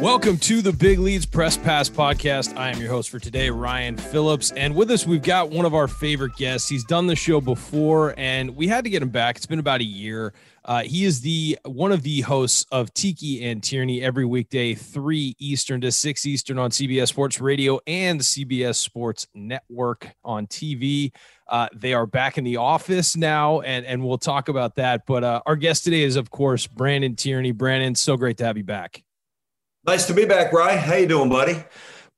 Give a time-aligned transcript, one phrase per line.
[0.00, 2.56] Welcome to the Big Leads Press Pass podcast.
[2.56, 4.50] I am your host for today, Ryan Phillips.
[4.52, 6.70] And with us, we've got one of our favorite guests.
[6.70, 9.36] He's done the show before, and we had to get him back.
[9.36, 10.32] It's been about a year.
[10.64, 15.36] Uh, he is the one of the hosts of Tiki and Tierney every weekday, 3
[15.38, 21.12] Eastern to 6 Eastern on CBS Sports Radio and CBS Sports Network on TV.
[21.46, 25.04] Uh, they are back in the office now, and, and we'll talk about that.
[25.06, 27.52] But uh, our guest today is, of course, Brandon Tierney.
[27.52, 29.02] Brandon, so great to have you back.
[29.86, 30.78] Nice to be back, Ryan.
[30.78, 31.56] How you doing, buddy?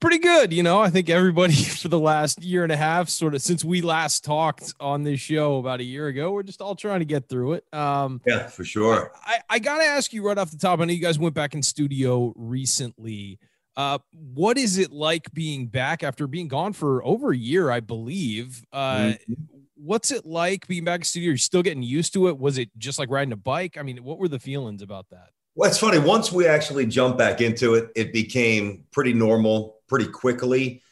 [0.01, 0.52] Pretty good.
[0.52, 3.65] You know, I think everybody for the last year and a half, sort of since
[3.65, 7.05] we last talked on this show about a year ago, we're just all trying to
[7.05, 7.65] get through it.
[7.73, 9.12] Um, yeah, for sure.
[9.25, 10.80] I, I got to ask you right off the top.
[10.80, 13.38] I know you guys went back in studio recently.
[13.77, 17.79] Uh, what is it like being back after being gone for over a year, I
[17.79, 18.60] believe?
[18.73, 19.35] Uh, mm-hmm.
[19.77, 21.29] What's it like being back in studio?
[21.29, 22.38] You're still getting used to it.
[22.38, 23.77] Was it just like riding a bike?
[23.79, 25.29] I mean, what were the feelings about that?
[25.55, 25.99] Well, it's funny.
[25.99, 30.83] Once we actually jumped back into it, it became pretty normal pretty quickly.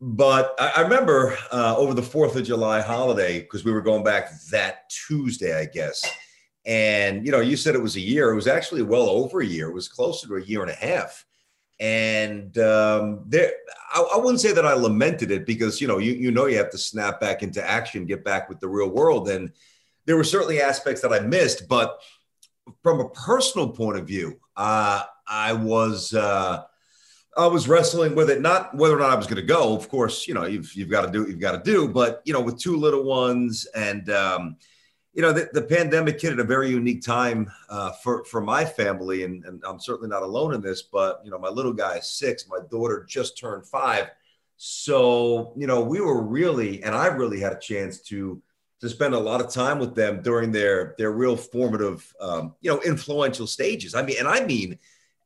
[0.00, 4.02] But I, I remember uh, over the Fourth of July holiday because we were going
[4.02, 6.04] back that Tuesday, I guess.
[6.66, 8.30] And you know, you said it was a year.
[8.32, 9.68] It was actually well over a year.
[9.68, 11.24] It was closer to a year and a half.
[11.80, 13.52] And um, there,
[13.94, 16.56] I, I wouldn't say that I lamented it because you know, you you know, you
[16.58, 19.52] have to snap back into action, get back with the real world, and
[20.04, 22.00] there were certainly aspects that I missed, but
[22.82, 26.64] from a personal point of view, uh, I was uh,
[27.36, 28.40] I was wrestling with it.
[28.40, 29.76] Not whether or not I was going to go.
[29.76, 31.88] Of course, you know you've you've got to do what you've got to do.
[31.88, 34.56] But you know, with two little ones, and um,
[35.18, 38.64] you know, the, the, pandemic hit at a very unique time uh, for for my
[38.64, 40.82] family, and, and I'm certainly not alone in this.
[40.82, 42.48] But you know, my little guy is six.
[42.48, 44.10] My daughter just turned five.
[44.56, 48.40] So you know, we were really, and I really had a chance to
[48.80, 52.70] to spend a lot of time with them during their their real formative, um, you
[52.70, 53.94] know, influential stages.
[53.94, 54.78] I mean, and I mean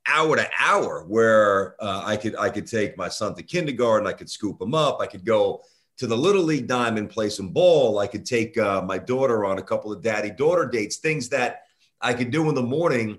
[0.07, 4.13] hour to hour, where uh, I could I could take my son to kindergarten, I
[4.13, 5.63] could scoop him up, I could go
[5.99, 9.59] to the little league diamond, play some ball, I could take uh, my daughter on
[9.59, 11.63] a couple of daddy daughter dates, things that
[12.01, 13.19] I could do in the morning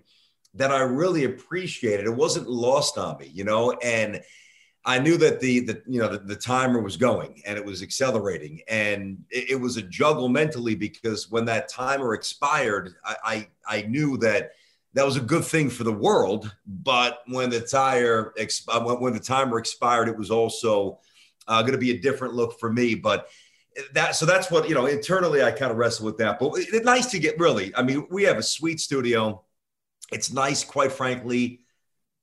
[0.56, 2.06] that I really appreciated.
[2.06, 4.22] It wasn't lost on me, you know, and
[4.86, 7.82] I knew that the the you know the, the, timer was going and it was
[7.82, 13.78] accelerating and it, it, was a juggle mentally because when that timer expired, I, I,
[13.78, 14.52] I knew that
[14.94, 16.54] that was a good thing for the world.
[16.68, 21.00] But when the tire exp- uh, when, when the timer expired, it was also
[21.48, 22.94] uh, going to be a different look for me.
[22.94, 23.30] But
[23.94, 26.40] that so that's what you know internally I kind of wrestle with that.
[26.40, 27.74] But it's nice to get really.
[27.74, 29.44] I mean, we have a sweet studio.
[30.12, 31.63] It's nice, quite frankly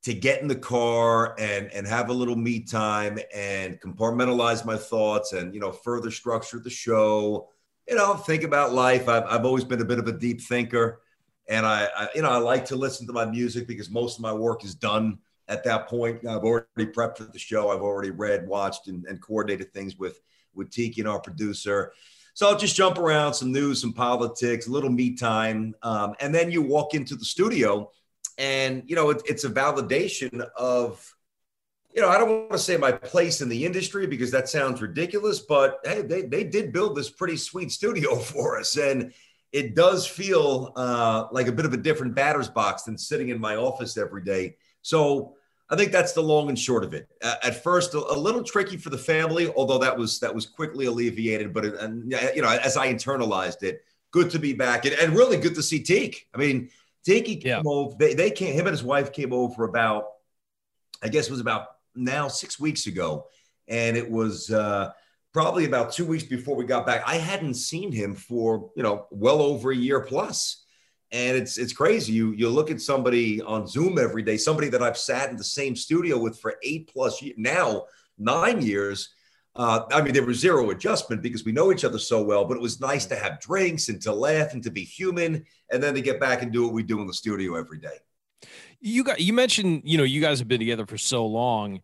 [0.02, 4.76] to get in the car and and have a little me time and compartmentalize my
[4.76, 7.48] thoughts and you know further structure the show.
[7.88, 9.08] You know think about life.
[9.08, 11.02] I've, I've always been a bit of a deep thinker
[11.48, 14.22] and I, I you know i like to listen to my music because most of
[14.22, 15.18] my work is done
[15.48, 16.26] at that point.
[16.26, 17.70] I've already prepped for the show.
[17.70, 20.20] I've already read watched and, and coordinated things with
[20.54, 21.92] with tiki and our producer.
[22.34, 25.74] So I'll just jump around some news, some politics, a little me time.
[25.82, 27.90] Um, and then you walk into the studio
[28.40, 31.14] and you know it, it's a validation of
[31.94, 34.82] you know i don't want to say my place in the industry because that sounds
[34.82, 38.76] ridiculous but hey they, they did build this pretty sweet studio for us.
[38.76, 39.12] And
[39.52, 43.40] it does feel uh, like a bit of a different batter's box than sitting in
[43.40, 44.56] my office every day.
[44.82, 45.36] So
[45.72, 47.06] i think that's the long and short of it.
[47.22, 50.44] Uh, at first a, a, little tricky for the family although that was that was
[50.44, 54.84] quickly alleviated but it, and, you know as i internalized it good to be back
[54.84, 56.68] and, and really good to see teak i mean
[57.06, 57.62] Came yeah.
[57.64, 57.96] over.
[57.98, 58.52] They, they came.
[58.54, 60.04] Him and his wife came over about,
[61.02, 63.26] I guess it was about now six weeks ago,
[63.68, 64.92] and it was uh,
[65.32, 67.02] probably about two weeks before we got back.
[67.06, 70.64] I hadn't seen him for you know well over a year plus,
[71.10, 72.12] and it's it's crazy.
[72.12, 75.44] You you look at somebody on Zoom every day, somebody that I've sat in the
[75.44, 77.84] same studio with for eight plus years now,
[78.18, 79.08] nine years
[79.56, 82.56] uh, I mean, there was zero adjustment because we know each other so well, but
[82.56, 85.94] it was nice to have drinks and to laugh and to be human and then
[85.94, 87.96] to get back and do what we do in the studio every day.
[88.80, 91.80] You got you mentioned, you know, you guys have been together for so long.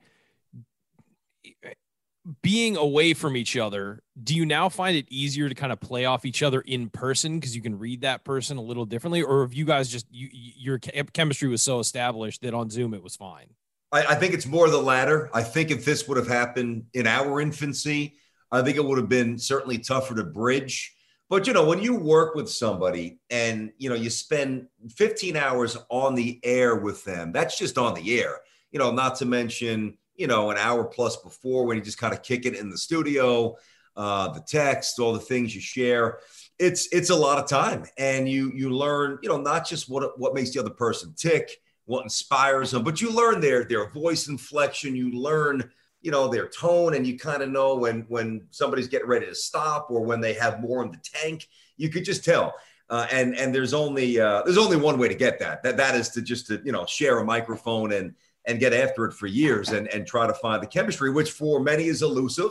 [2.43, 6.07] Being away from each other, do you now find it easier to kind of play
[6.07, 9.43] off each other in person because you can read that person a little differently, or
[9.43, 13.15] have you guys just you, your chemistry was so established that on Zoom it was
[13.15, 13.49] fine?
[13.93, 15.31] I, I think it's more the latter.
[15.33, 18.15] I think if this would have happened in our infancy,
[18.51, 20.95] I think it would have been certainly tougher to bridge.
[21.29, 25.77] But you know, when you work with somebody and you know you spend 15 hours
[25.91, 28.41] on the air with them, that's just on the air.
[28.71, 32.15] You know, not to mention you know an hour plus before when you just kind
[32.15, 33.57] of kick it in the studio,
[33.97, 36.21] uh, the text, all the things you share.
[36.59, 40.19] It's it's a lot of time, and you you learn you know not just what
[40.21, 41.51] what makes the other person tick,
[41.87, 42.85] what inspires them.
[42.85, 44.95] But you learn their their voice inflection.
[44.95, 45.71] You learn
[46.03, 49.35] you know their tone, and you kind of know when when somebody's getting ready to
[49.35, 51.49] stop or when they have more in the tank.
[51.77, 52.55] You could just tell.
[52.89, 55.63] Uh, and and there's only uh, there's only one way to get that.
[55.63, 59.07] That that is to just to you know share a microphone and and get after
[59.07, 62.51] it for years and and try to find the chemistry, which for many is elusive.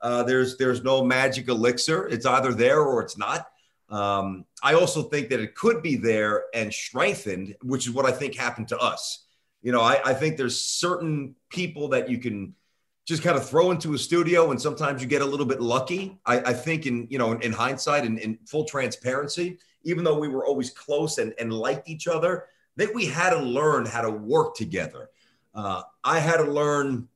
[0.00, 2.08] Uh, there's there's no magic elixir.
[2.08, 3.46] It's either there or it's not.
[3.88, 8.12] Um, I also think that it could be there and strengthened, which is what I
[8.12, 9.24] think happened to us.
[9.62, 12.54] You know, I, I think there's certain people that you can
[13.04, 16.18] just kind of throw into a studio, and sometimes you get a little bit lucky.
[16.26, 20.02] I, I think, in you know, in, in hindsight and in, in full transparency, even
[20.02, 22.46] though we were always close and, and liked each other,
[22.76, 25.08] think we had to learn how to work together.
[25.54, 27.08] Uh, I had to learn.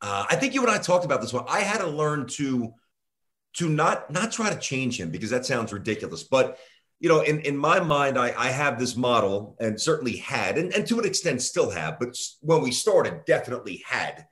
[0.00, 1.44] Uh, I think you and I talked about this one.
[1.48, 2.74] I had to learn to
[3.56, 6.22] to not not try to change him because that sounds ridiculous.
[6.22, 6.58] But
[6.98, 10.72] you know, in, in my mind, I, I have this model and certainly had, and,
[10.74, 14.26] and to an extent still have, but when we started, definitely had.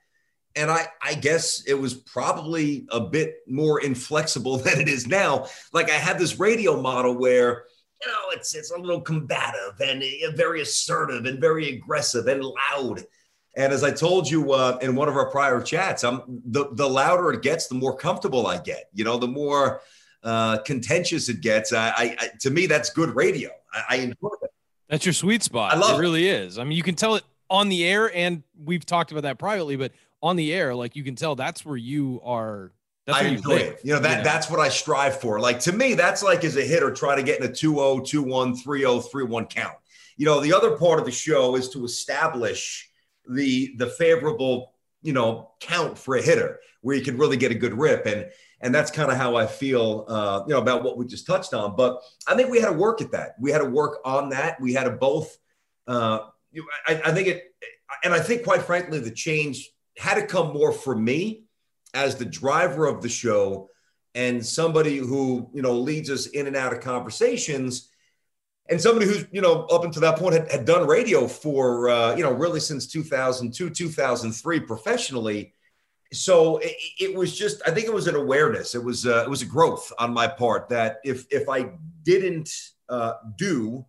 [0.55, 5.47] And I, I guess it was probably a bit more inflexible than it is now.
[5.73, 7.65] Like I had this radio model where,
[8.01, 12.43] you know, it's it's a little combative and uh, very assertive and very aggressive and
[12.43, 13.03] loud.
[13.57, 16.87] And as I told you uh, in one of our prior chats, I'm the the
[16.87, 18.89] louder it gets, the more comfortable I get.
[18.93, 19.81] You know, the more
[20.23, 21.71] uh, contentious it gets.
[21.71, 23.51] I, I, to me, that's good radio.
[23.73, 24.51] I, I enjoy it.
[24.89, 25.73] That's your sweet spot.
[25.73, 26.01] I love it.
[26.01, 26.59] Really is.
[26.59, 29.77] I mean, you can tell it on the air, and we've talked about that privately,
[29.77, 32.71] but on the air, like you can tell that's where you are.
[33.05, 33.79] That's I enjoy you it.
[33.83, 34.23] You know, that you know?
[34.23, 35.39] that's what I strive for.
[35.39, 38.63] Like to me, that's like as a hitter, try to get in a 2-0, 2-1,
[38.63, 39.75] 3-0, 3-1 count.
[40.17, 42.89] You know, the other part of the show is to establish
[43.29, 47.55] the the favorable you know count for a hitter where you can really get a
[47.55, 48.29] good rip and
[48.61, 51.53] and that's kind of how I feel uh, you know about what we just touched
[51.53, 51.75] on.
[51.75, 53.35] But I think we had to work at that.
[53.39, 54.59] We had to work on that.
[54.59, 55.37] We had to both.
[55.87, 56.19] Uh,
[56.87, 57.43] I, I think it,
[58.03, 61.43] and I think quite frankly, the change had to come more for me
[61.93, 63.69] as the driver of the show
[64.15, 67.89] and somebody who you know leads us in and out of conversations
[68.69, 72.15] and somebody who's you know up until that point had, had done radio for uh,
[72.15, 75.53] you know really since 2002 2003 professionally.
[76.13, 78.75] So it, it, was just i think it was an awareness.
[78.75, 81.71] It was uh, it was a growth on my part that if if i
[82.03, 82.49] didn't
[82.89, 83.85] uh, do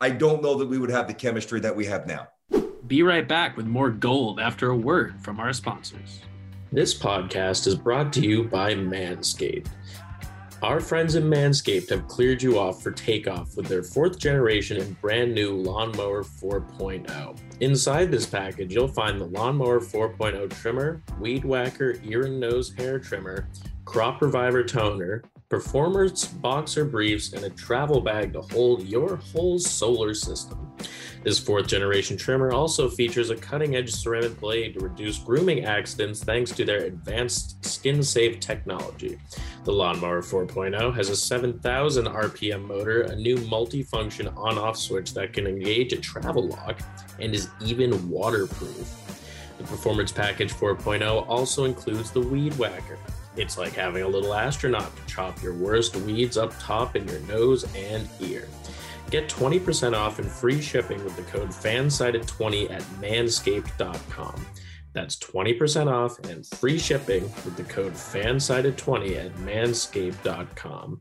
[0.00, 2.28] i don't know that we would have the chemistry that we have now.
[2.86, 6.20] Be right back with more gold after a word from our sponsors.
[6.72, 9.68] This podcast is brought to you by manscaped
[10.62, 15.00] our friends at Manscaped have cleared you off for takeoff with their fourth generation and
[15.00, 17.38] brand new Lawnmower 4.0.
[17.60, 22.98] Inside this package, you'll find the Lawnmower 4.0 trimmer, Weed Whacker ear and nose hair
[22.98, 23.48] trimmer,
[23.86, 30.14] Crop Reviver toner, Performance boxer briefs, and a travel bag to hold your whole solar
[30.14, 30.72] system.
[31.24, 36.22] This fourth generation trimmer also features a cutting edge ceramic blade to reduce grooming accidents
[36.22, 39.18] thanks to their advanced skin safe technology.
[39.64, 45.32] The Lawnmower 4.0 has a 7,000 RPM motor, a new multifunction on off switch that
[45.32, 46.78] can engage a travel lock,
[47.18, 48.88] and is even waterproof.
[49.58, 52.98] The Performance Package 4.0 also includes the Weed Whacker.
[53.40, 57.64] It's like having a little astronaut chop your worst weeds up top in your nose
[57.74, 58.46] and ear.
[59.08, 64.46] Get 20% off and free shipping with the code FANSIDED20 at manscaped.com.
[64.92, 71.00] That's 20% off and free shipping with the code FANSIDED20 at manscaped.com.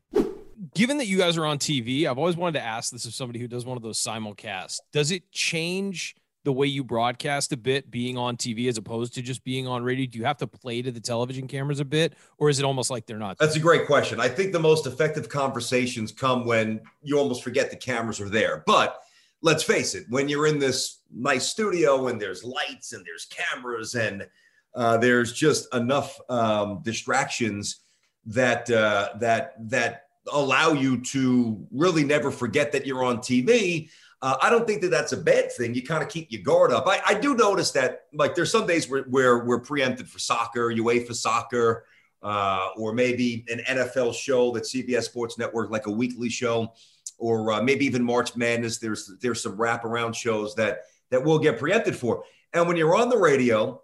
[0.74, 3.40] Given that you guys are on TV, I've always wanted to ask this of somebody
[3.40, 4.80] who does one of those simulcasts.
[4.94, 6.16] Does it change
[6.50, 9.84] the way you broadcast a bit being on TV as opposed to just being on
[9.84, 10.08] radio?
[10.08, 12.90] Do you have to play to the television cameras a bit, or is it almost
[12.90, 13.38] like they're not?
[13.38, 14.20] That's a great question.
[14.20, 18.64] I think the most effective conversations come when you almost forget the cameras are there.
[18.66, 19.00] But
[19.44, 23.94] let's face it, when you're in this nice studio and there's lights and there's cameras
[23.94, 24.28] and
[24.74, 27.82] uh, there's just enough um, distractions
[28.26, 33.92] that uh, that that allow you to really never forget that you're on TV.
[34.22, 35.74] Uh, I don't think that that's a bad thing.
[35.74, 36.86] You kind of keep your guard up.
[36.88, 40.74] I, I, do notice that, like, there's some days where, where we're preempted for soccer,
[40.74, 41.86] UEFA soccer,
[42.22, 46.74] uh, or maybe an NFL show that CBS Sports Network, like a weekly show,
[47.18, 48.78] or uh, maybe even March Madness.
[48.78, 52.24] There's there's some wraparound shows that that will get preempted for.
[52.54, 53.82] And when you're on the radio,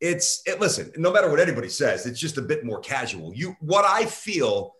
[0.00, 0.60] it's it.
[0.60, 3.32] Listen, no matter what anybody says, it's just a bit more casual.
[3.34, 4.74] You, what I feel,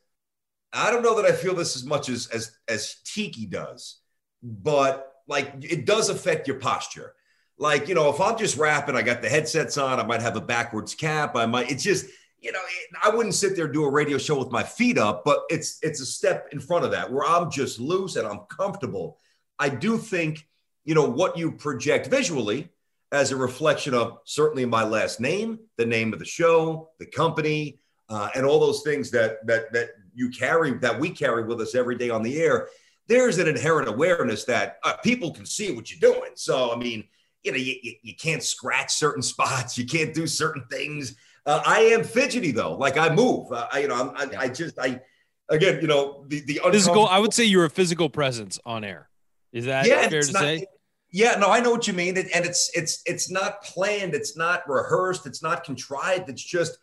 [0.73, 4.01] I don't know that I feel this as much as as as Tiki does
[4.43, 7.15] but like it does affect your posture.
[7.59, 10.37] Like, you know, if I'm just rapping, I got the headsets on, I might have
[10.37, 11.35] a backwards cap.
[11.35, 12.07] I might, it's just,
[12.41, 12.61] you know,
[13.03, 16.01] I wouldn't sit there do a radio show with my feet up, but it's it's
[16.01, 19.19] a step in front of that where I'm just loose and I'm comfortable.
[19.59, 20.47] I do think,
[20.85, 22.71] you know, what you project visually
[23.11, 27.81] as a reflection of certainly my last name, the name of the show, the company,
[28.09, 31.75] uh, and all those things that that that you carry that we carry with us
[31.75, 32.69] every day on the air.
[33.09, 36.31] There's an inherent awareness that uh, people can see what you're doing.
[36.35, 37.05] So I mean,
[37.43, 41.17] you know, you, you, you can't scratch certain spots, you can't do certain things.
[41.47, 43.51] Uh, I am fidgety though, like I move.
[43.51, 45.01] Uh, I you know I'm, I, I just I
[45.49, 47.07] again you know the the physical.
[47.07, 49.09] I would say you're a physical presence on air.
[49.53, 50.67] Is that yeah, fair to not, say?
[51.11, 54.69] Yeah, no, I know what you mean, and it's it's it's not planned, it's not
[54.69, 56.29] rehearsed, it's not contrived.
[56.29, 56.77] It's just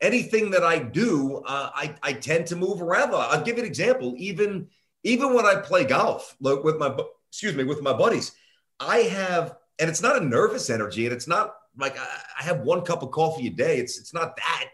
[0.00, 3.12] anything that I do, uh, I I tend to move around.
[3.12, 4.14] I'll give you an example.
[4.18, 4.68] Even
[5.04, 6.96] even when I play golf look, with my
[7.30, 8.32] excuse me with my buddies,
[8.80, 12.06] I have, and it's not a nervous energy, and it's not like I,
[12.40, 13.78] I have one cup of coffee a day.
[13.78, 14.64] It's it's not that,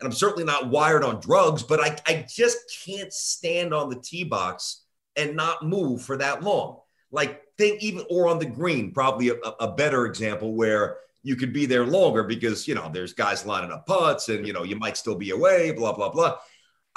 [0.00, 4.00] and I'm certainly not wired on drugs, but I I just can't stand on the
[4.00, 4.82] tee box
[5.16, 6.80] and not move for that long.
[7.10, 11.52] Like think even or on the green, probably a, a better example where you could
[11.52, 14.76] be there longer because you know there's guys lining up putts and you know you
[14.76, 16.36] might still be away, blah blah blah.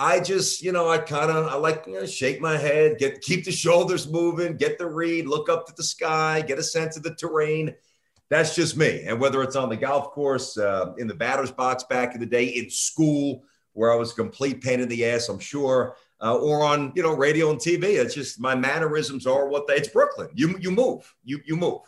[0.01, 3.19] I just, you know, I kind of I like you know, shake my head, get
[3.19, 6.95] keep the shoulders moving, get the read, look up to the sky, get a sense
[6.95, 7.75] of the terrain.
[8.29, 9.03] That's just me.
[9.05, 12.25] And whether it's on the golf course, uh, in the batter's box back in the
[12.25, 16.37] day, in school where I was a complete pain in the ass, I'm sure, uh,
[16.37, 17.83] or on you know radio and TV.
[17.83, 19.75] It's just my mannerisms are what they.
[19.75, 20.29] It's Brooklyn.
[20.33, 21.13] You you move.
[21.25, 21.81] You you move.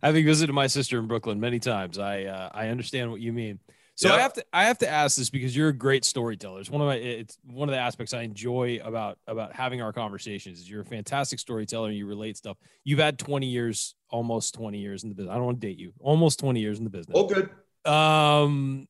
[0.00, 3.58] Having visited my sister in Brooklyn many times, I uh, I understand what you mean.
[4.00, 4.18] So yep.
[4.18, 6.58] I have to I have to ask this because you're a great storyteller.
[6.58, 9.92] It's one of my it's one of the aspects I enjoy about about having our
[9.92, 10.58] conversations.
[10.58, 12.56] Is you're a fantastic storyteller and you relate stuff.
[12.82, 15.32] You've had 20 years, almost 20 years in the business.
[15.32, 15.92] I don't want to date you.
[16.00, 17.14] Almost 20 years in the business.
[17.14, 17.50] Oh, good.
[17.84, 18.88] Um,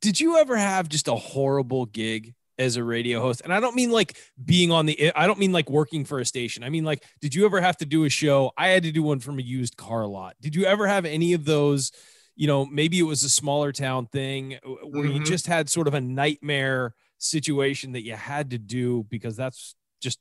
[0.00, 3.76] did you ever have just a horrible gig as a radio host and i don't
[3.76, 6.82] mean like being on the i don't mean like working for a station i mean
[6.82, 9.38] like did you ever have to do a show i had to do one from
[9.38, 11.92] a used car lot did you ever have any of those
[12.38, 15.16] you know maybe it was a smaller town thing where mm-hmm.
[15.16, 19.74] you just had sort of a nightmare situation that you had to do because that's
[20.00, 20.20] just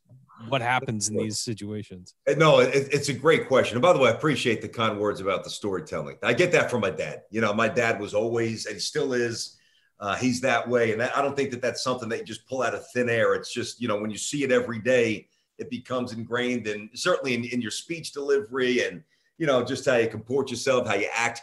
[0.49, 3.99] what happens in these situations uh, no it, it's a great question and by the
[3.99, 7.21] way i appreciate the kind words about the storytelling i get that from my dad
[7.29, 9.57] you know my dad was always and he still is
[9.99, 10.91] uh, he's that way.
[10.91, 13.09] And that, I don't think that that's something that you just pull out of thin
[13.09, 13.33] air.
[13.33, 17.33] It's just, you know, when you see it every day, it becomes ingrained and certainly
[17.33, 19.03] in, in your speech delivery and,
[19.39, 21.41] you know, just how you comport yourself, how you act.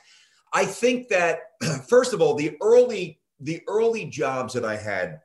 [0.54, 1.40] I think that,
[1.88, 5.20] first of all, the early, the early jobs that I had,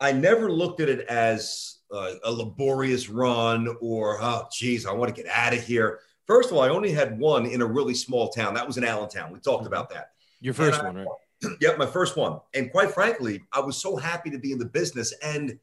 [0.00, 5.14] I never looked at it as uh, a laborious run or, oh, geez, I want
[5.14, 6.00] to get out of here.
[6.26, 8.54] First of all, I only had one in a really small town.
[8.54, 9.32] That was in Allentown.
[9.32, 10.10] We talked about that.
[10.40, 11.06] Your first one, right?
[11.60, 12.40] yep, my first one.
[12.54, 15.14] And quite frankly, I was so happy to be in the business.
[15.22, 15.58] And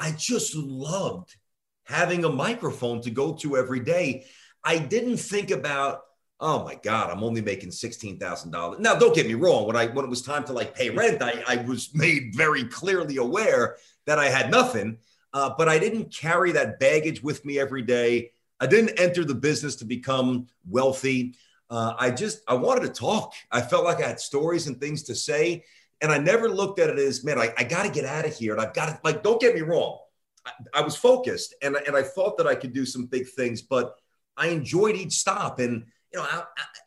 [0.00, 1.36] I just loved
[1.84, 4.24] having a microphone to go to every day.
[4.64, 6.02] I didn't think about,
[6.40, 8.78] oh my God, I'm only making $16,000.
[8.78, 9.66] Now, don't get me wrong.
[9.66, 12.64] When I when it was time to like pay rent, I, I was made very
[12.64, 13.76] clearly aware
[14.06, 14.98] that I had nothing.
[15.32, 18.30] Uh, but I didn't carry that baggage with me every day.
[18.58, 21.34] I didn't enter the business to become wealthy
[21.68, 23.34] uh, I just I wanted to talk.
[23.50, 25.64] I felt like I had stories and things to say,
[26.00, 27.38] and I never looked at it as man.
[27.38, 29.22] I, I got to get out of here, and I've got to like.
[29.22, 29.98] Don't get me wrong.
[30.44, 33.62] I, I, was focused, and and I thought that I could do some big things,
[33.62, 33.96] but
[34.36, 35.58] I enjoyed each stop.
[35.58, 35.86] And
[36.16, 36.44] you know,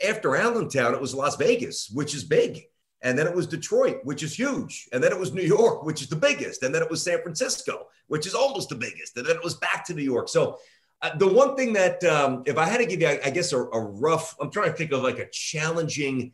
[0.07, 2.63] after Allentown, it was Las Vegas, which is big.
[3.01, 4.89] And then it was Detroit, which is huge.
[4.91, 6.63] And then it was New York, which is the biggest.
[6.63, 9.15] And then it was San Francisco, which is almost the biggest.
[9.15, 10.27] And then it was back to New York.
[10.27, 10.57] So
[11.01, 13.53] uh, the one thing that, um, if I had to give you, I, I guess,
[13.53, 16.33] a, a, rough, I'm trying to think of like a challenging,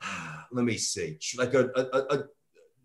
[0.52, 2.24] let me see, like a, a, a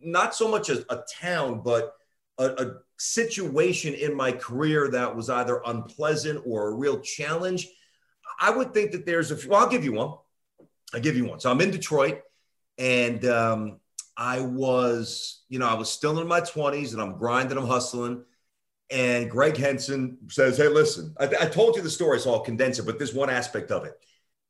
[0.01, 1.93] not so much a, a town, but
[2.39, 7.67] a, situation in my career that was either unpleasant or a real challenge.
[8.41, 10.15] I would think that there's a few, well, I'll give you one.
[10.93, 11.39] I'll give you one.
[11.39, 12.21] So I'm in Detroit
[12.77, 13.79] and um,
[14.17, 18.25] I was, you know, I was still in my 20s and I'm grinding, I'm hustling
[18.91, 22.77] and Greg Henson says, Hey, listen, I, I, told you the story, so I'll condense
[22.77, 23.93] it, but there's one aspect of it.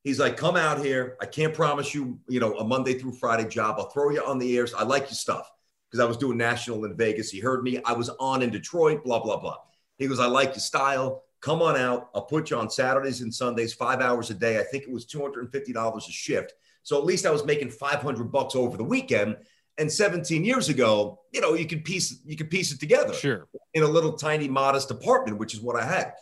[0.02, 1.16] He's like, Come out here.
[1.20, 3.76] I can't promise you, you know, a Monday through Friday job.
[3.78, 4.74] I'll throw you on the airs.
[4.74, 5.48] I like your stuff
[5.88, 7.30] because I was doing national in Vegas.
[7.30, 7.80] He heard me.
[7.84, 9.58] I was on in Detroit, blah, blah, blah.
[9.96, 11.22] He goes, I like your style.
[11.42, 12.08] Come on out.
[12.14, 14.60] I'll put you on Saturdays and Sundays, five hours a day.
[14.60, 16.54] I think it was $250 a shift.
[16.84, 19.36] So at least I was making 500 bucks over the weekend.
[19.76, 23.12] And 17 years ago, you know, you could piece you could piece it together.
[23.12, 23.48] Sure.
[23.74, 26.12] In a little tiny modest apartment, which is what I had.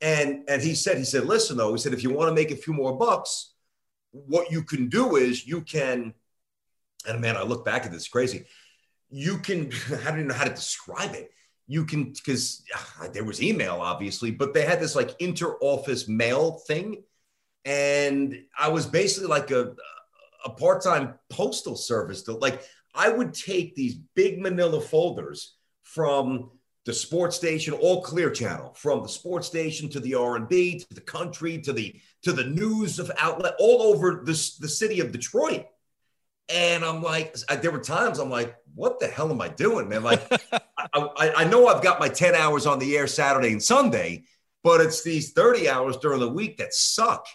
[0.00, 2.50] And and he said, he said, listen though, he said, if you want to make
[2.50, 3.52] a few more bucks,
[4.12, 6.14] what you can do is you can,
[7.06, 8.46] and man, I look back at this crazy.
[9.10, 11.32] You can, I don't even know how to describe it.
[11.70, 12.64] You can because
[13.00, 17.04] uh, there was email obviously, but they had this like inter-office mail thing,
[17.64, 19.76] and I was basically like a
[20.44, 22.22] a part-time postal service.
[22.22, 22.62] to, Like
[22.92, 26.50] I would take these big Manila folders from
[26.86, 30.80] the sports station, all Clear Channel, from the sports station to the R and B
[30.80, 34.98] to the country to the to the news of outlet, all over the the city
[34.98, 35.66] of Detroit.
[36.48, 40.02] And I'm like, there were times I'm like, what the hell am I doing, man?
[40.02, 40.28] Like,
[40.92, 44.24] I, I know I've got my 10 hours on the air Saturday and Sunday,
[44.62, 47.26] but it's these 30 hours during the week that suck.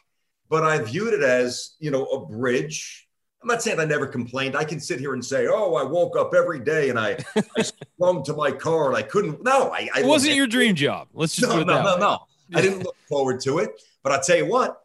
[0.49, 3.05] But I viewed it as, you know, a bridge
[3.45, 4.55] I'm not saying I never complained.
[4.55, 7.15] I can sit here and say, "Oh, I woke up every day and I,
[7.55, 7.61] I
[7.95, 11.09] swung to my car and I couldn't." No, I, I it wasn't your dream job.
[11.13, 12.19] Let's just no, no, no, no.
[12.55, 13.79] I didn't look forward to it.
[14.01, 14.81] But I'll tell you what.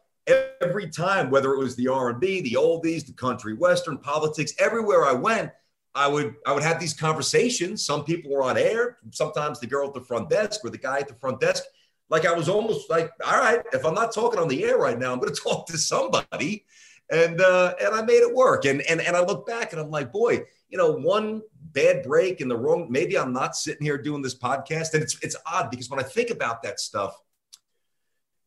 [0.61, 4.53] Every time, whether it was the R and B, the oldies, the country western, politics,
[4.59, 5.51] everywhere I went,
[5.93, 7.85] I would I would have these conversations.
[7.85, 8.97] Some people were on air.
[9.11, 11.63] Sometimes the girl at the front desk or the guy at the front desk.
[12.09, 14.97] Like I was almost like, all right, if I'm not talking on the air right
[14.97, 16.65] now, I'm going to talk to somebody
[17.11, 18.65] and uh, and I made it work.
[18.65, 21.41] And and and I look back and I'm like, boy, you know, one
[21.73, 22.87] bad break in the wrong.
[22.89, 26.03] Maybe I'm not sitting here doing this podcast, and it's it's odd because when I
[26.03, 27.19] think about that stuff,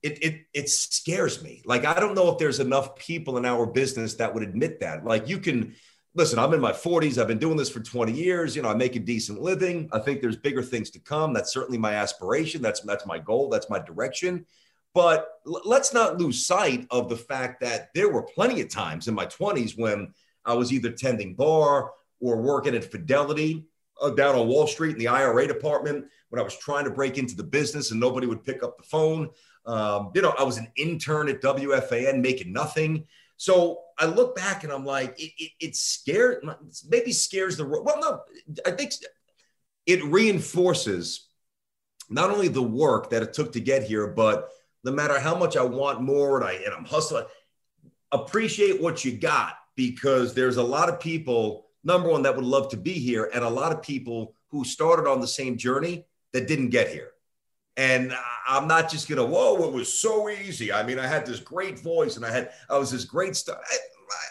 [0.03, 1.63] it it it scares me.
[1.67, 5.05] Like I don't know if there's enough people in our business that would admit that.
[5.05, 5.75] Like you can.
[6.17, 7.19] Listen, I'm in my 40s.
[7.19, 8.55] I've been doing this for 20 years.
[8.55, 9.89] You know, I make a decent living.
[9.93, 11.33] I think there's bigger things to come.
[11.33, 12.63] That's certainly my aspiration.
[12.63, 13.49] That's that's my goal.
[13.49, 14.47] That's my direction.
[14.95, 19.15] But let's not lose sight of the fact that there were plenty of times in
[19.15, 21.91] my 20s when I was either tending bar
[22.21, 23.67] or working at Fidelity
[24.01, 27.19] uh, down on Wall Street in the IRA department when I was trying to break
[27.19, 29.31] into the business and nobody would pick up the phone.
[29.67, 33.05] Um, you know, I was an intern at WFAN making nothing.
[33.37, 36.45] So I look back and I'm like, it, it, it scared,
[36.89, 38.21] maybe scares the, well, no,
[38.67, 38.93] I think
[39.87, 41.29] it reinforces
[42.11, 44.49] not only the work that it took to get here, but
[44.85, 47.25] no matter how much I want more and I and I'm hustling,
[48.13, 52.69] appreciate what you got because there's a lot of people, number one, that would love
[52.71, 56.47] to be here, and a lot of people who started on the same journey that
[56.47, 57.11] didn't get here.
[57.77, 58.15] And
[58.47, 60.73] I'm not just gonna, whoa, it was so easy.
[60.73, 63.59] I mean, I had this great voice and I had I was this great stuff.
[63.69, 63.77] I,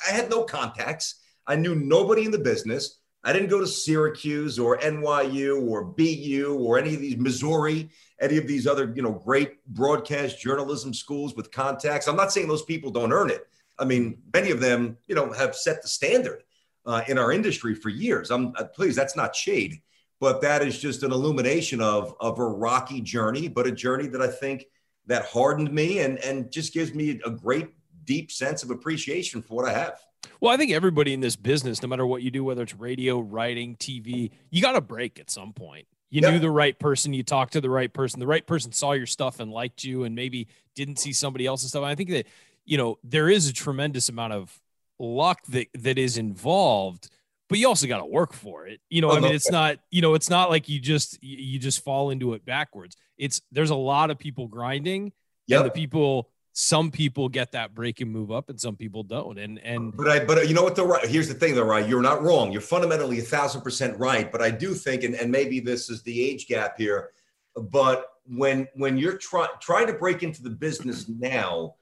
[0.10, 1.15] I had no contacts.
[1.45, 2.99] I knew nobody in the business.
[3.25, 8.38] I didn't go to Syracuse or NYU or BU or any of these Missouri, any
[8.38, 12.08] of these other, you know, great broadcast journalism schools with contacts.
[12.08, 13.47] I'm not saying those people don't earn it.
[13.79, 16.43] I mean, many of them, you know, have set the standard
[16.86, 18.29] uh, in our industry for years.
[18.29, 19.82] I'm uh, please, that's not shade,
[20.23, 24.21] but that is just an illumination of of a rocky journey, but a journey that
[24.21, 24.67] I think
[25.05, 27.67] that hardened me and and just gives me a great
[28.05, 29.99] deep sense of appreciation for what I have.
[30.39, 33.19] Well, I think everybody in this business, no matter what you do, whether it's radio,
[33.19, 35.88] writing, TV, you got to break at some point.
[36.09, 38.93] You knew the right person, you talked to the right person, the right person saw
[38.93, 41.83] your stuff and liked you, and maybe didn't see somebody else's stuff.
[41.83, 42.27] I think that
[42.63, 44.57] you know there is a tremendous amount of
[44.99, 47.09] luck that that is involved,
[47.53, 48.81] but you also got to work for it.
[48.89, 51.83] You know, I, mean, it's not you know, it's not like you just you just
[51.83, 52.97] fall into it backwards.
[53.15, 55.13] It's there's a lot of people grinding,
[55.45, 55.59] yep.
[55.59, 59.39] and the people some people get that break and move up and some people don't
[59.39, 61.89] and and but i but you know what the right here's the thing though right
[61.89, 65.31] you're not wrong you're fundamentally a thousand percent right but i do think and, and
[65.31, 67.09] maybe this is the age gap here
[67.55, 71.73] but when when you're trying trying to break into the business now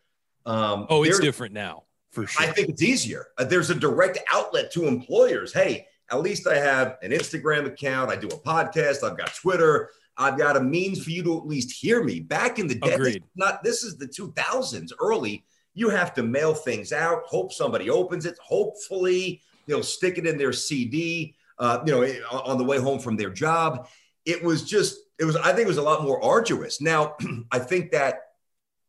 [0.45, 4.19] um oh it's different now for sure i think it's easier uh, there's a direct
[4.31, 9.03] outlet to employers hey at least i have an instagram account i do a podcast
[9.03, 12.19] i've got twitter I've got a means for you to at least hear me.
[12.19, 15.45] Back in the day, this not this is the 2000s, early.
[15.73, 18.37] You have to mail things out, hope somebody opens it.
[18.43, 21.33] Hopefully, they'll stick it in their CD.
[21.57, 23.87] Uh, you know, on the way home from their job.
[24.25, 25.35] It was just, it was.
[25.35, 26.81] I think it was a lot more arduous.
[26.81, 27.15] Now,
[27.51, 28.30] I think that,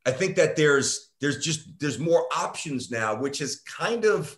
[0.04, 4.36] I think that there's, there's just, there's more options now, which is kind of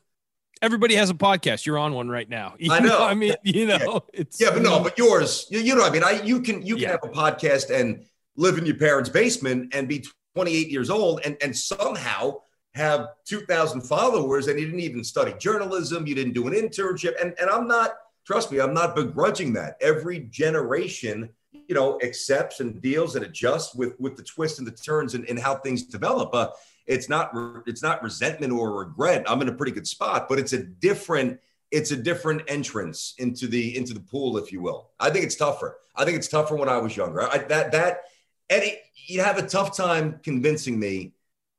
[0.65, 1.67] everybody has a podcast.
[1.67, 2.55] You're on one right now.
[2.65, 2.89] You I know.
[2.89, 3.05] know.
[3.05, 3.77] I mean, you know,
[4.15, 4.21] yeah.
[4.21, 4.85] it's yeah, but no, mm.
[4.85, 6.91] but yours, you, you know, I mean, I you can you can yeah.
[6.93, 11.37] have a podcast and live in your parents' basement and be 28 years old and
[11.43, 12.41] and somehow
[12.75, 17.35] have 2,000 followers and you didn't even study journalism, you didn't do an internship, and
[17.39, 17.95] and I'm not
[18.27, 19.77] trust me, I'm not begrudging that.
[19.81, 21.29] Every generation
[21.69, 25.29] you know accepts and deals and adjusts with with the twists and the turns and,
[25.29, 26.49] and how things develop uh,
[26.87, 27.33] it's not
[27.67, 29.25] it's not resentment or regret.
[29.27, 31.41] I'm in a pretty good spot, but it's a different
[31.71, 34.91] it's a different entrance into the into the pool, if you will.
[35.01, 35.79] I think it's tougher.
[35.97, 37.23] I think it's tougher when I was younger.
[37.23, 38.01] I, that that
[38.51, 41.15] Eddie, you have a tough time convincing me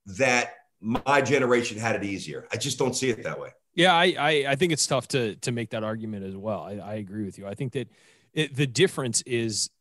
[0.05, 2.47] that my generation had it easier.
[2.51, 3.49] I just don't see it that way.
[3.73, 6.61] Yeah, I I, I think it's tough to to make that argument as well.
[6.61, 7.47] I, I agree with you.
[7.47, 7.89] I think that
[8.33, 9.71] it, the difference is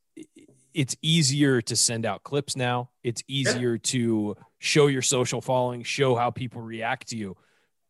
[0.74, 2.90] it's easier to send out clips now.
[3.02, 3.80] It's easier yeah.
[3.82, 7.36] to show your social following, show how people react to you.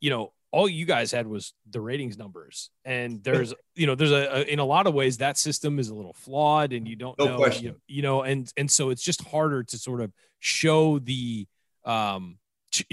[0.01, 4.13] You know, all you guys had was the ratings numbers and there's you know there's
[4.13, 6.95] a, a, in a lot of ways that system is a little flawed and you
[6.95, 7.65] don't no know question.
[7.65, 11.49] You, know you know and and so it's just harder to sort of show the
[11.85, 12.39] um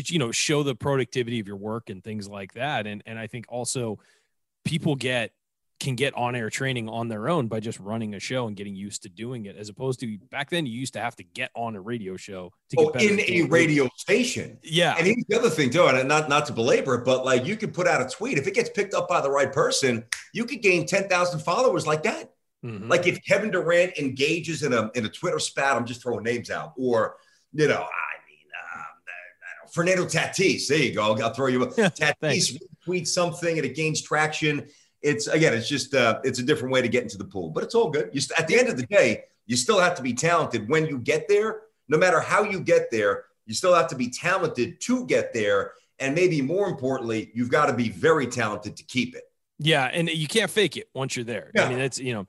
[0.07, 3.27] you know show the productivity of your work and things like that and and i
[3.27, 3.99] think also
[4.65, 5.31] people get
[5.81, 8.75] can get on air training on their own by just running a show and getting
[8.75, 11.49] used to doing it, as opposed to back then you used to have to get
[11.55, 14.59] on a radio show to oh, in a radio station.
[14.63, 14.95] Yeah.
[14.97, 17.57] And here's the other thing too, and not not to belabor it, but like you
[17.57, 18.37] could put out a tweet.
[18.37, 22.03] If it gets picked up by the right person, you could gain 10,000 followers like
[22.03, 22.31] that.
[22.63, 22.87] Mm-hmm.
[22.87, 26.51] Like if Kevin Durant engages in a in a Twitter spat, I'm just throwing names
[26.51, 27.15] out, or
[27.53, 30.67] you know, I mean, um, Fernando Tatis.
[30.67, 31.17] There you go.
[31.17, 31.63] I'll throw you.
[31.63, 34.67] A Tatis tweets something and it gains traction
[35.01, 37.63] it's again, it's just uh, it's a different way to get into the pool, but
[37.63, 38.09] it's all good.
[38.13, 40.85] You st- at the end of the day, you still have to be talented when
[40.85, 41.61] you get there.
[41.89, 45.73] No matter how you get there, you still have to be talented to get there,
[45.99, 49.23] and maybe more importantly, you've got to be very talented to keep it.
[49.59, 51.51] Yeah, and you can't fake it once you're there.
[51.53, 51.65] Yeah.
[51.65, 52.25] I mean, that's you know.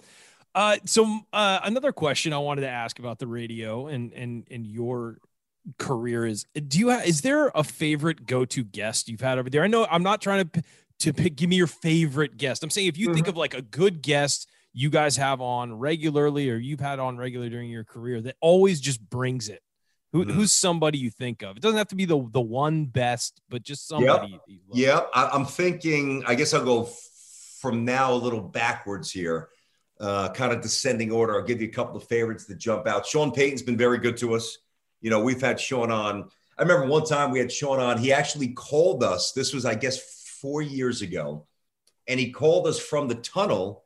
[0.54, 4.66] Uh, so uh, another question I wanted to ask about the radio and and and
[4.66, 5.18] your
[5.78, 9.62] career is do you have, is there a favorite go-to guest you've had over there?
[9.62, 10.62] I know I'm not trying to
[11.02, 12.62] to pick, give me your favorite guest.
[12.62, 13.14] I'm saying if you mm-hmm.
[13.14, 17.16] think of like a good guest you guys have on regularly or you've had on
[17.18, 19.62] regularly during your career that always just brings it.
[20.12, 20.32] Who, mm-hmm.
[20.32, 21.56] Who's somebody you think of?
[21.56, 24.38] It doesn't have to be the the one best, but just somebody.
[24.46, 24.58] Yep.
[24.74, 25.10] yep.
[25.14, 26.22] I, am thinking.
[26.26, 26.90] I guess I'll go
[27.60, 29.48] from now a little backwards here,
[30.00, 31.34] uh, kind of descending order.
[31.34, 33.06] I'll give you a couple of favorites that jump out.
[33.06, 34.58] Sean Payton's been very good to us.
[35.00, 36.28] You know, we've had Sean on.
[36.58, 37.96] I remember one time we had Sean on.
[37.96, 39.32] He actually called us.
[39.32, 39.98] This was, I guess,
[40.42, 41.46] four years ago,
[42.06, 43.84] and he called us from the tunnel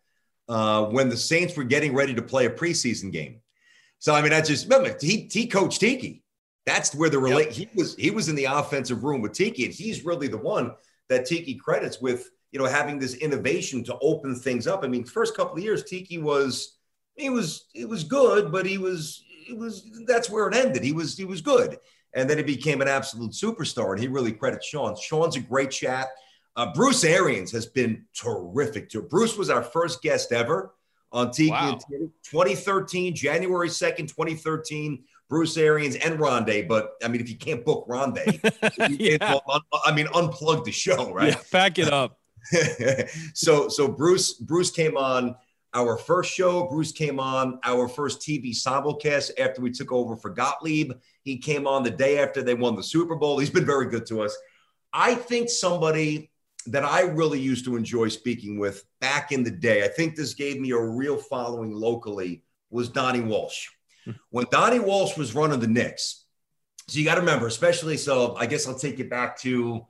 [0.48, 3.40] uh, when the Saints were getting ready to play a preseason game.
[3.98, 6.22] So I mean, I just remember he he coached Tiki.
[6.64, 7.46] That's where the relate.
[7.46, 7.54] Yep.
[7.54, 10.72] He was he was in the offensive room with Tiki, and he's really the one
[11.08, 14.82] that Tiki credits with you know having this innovation to open things up.
[14.82, 16.76] I mean, first couple of years, Tiki was
[17.14, 20.82] he was it was good, but he was it was that's where it ended.
[20.82, 21.78] He was he was good,
[22.14, 24.96] and then he became an absolute superstar, and he really credits Sean.
[24.96, 26.08] Sean's a great chat.
[26.56, 29.02] Uh, Bruce Arians has been terrific too.
[29.02, 30.74] Bruce was our first guest ever
[31.12, 31.78] on Tiki wow.
[32.24, 35.04] 2013, January 2nd, 2013.
[35.28, 38.38] Bruce Arians and Rondé, but I mean, if you can't book Rondé,
[38.98, 39.38] yeah.
[39.84, 41.30] I mean, unplug the show, right?
[41.30, 42.20] Yeah, back it up.
[43.34, 45.34] so, so Bruce, Bruce came on
[45.74, 46.68] our first show.
[46.68, 50.92] Bruce came on our first TV simulcast after we took over for Gottlieb.
[51.22, 53.38] He came on the day after they won the Super Bowl.
[53.38, 54.36] He's been very good to us.
[54.92, 56.30] I think somebody
[56.66, 60.34] that I really used to enjoy speaking with back in the day, I think this
[60.34, 63.68] gave me a real following locally, was Donnie Walsh.
[64.04, 64.12] Hmm.
[64.30, 66.24] When Donnie Walsh was running the Knicks,
[66.88, 69.86] so you got to remember, especially so, I guess I'll take you back to,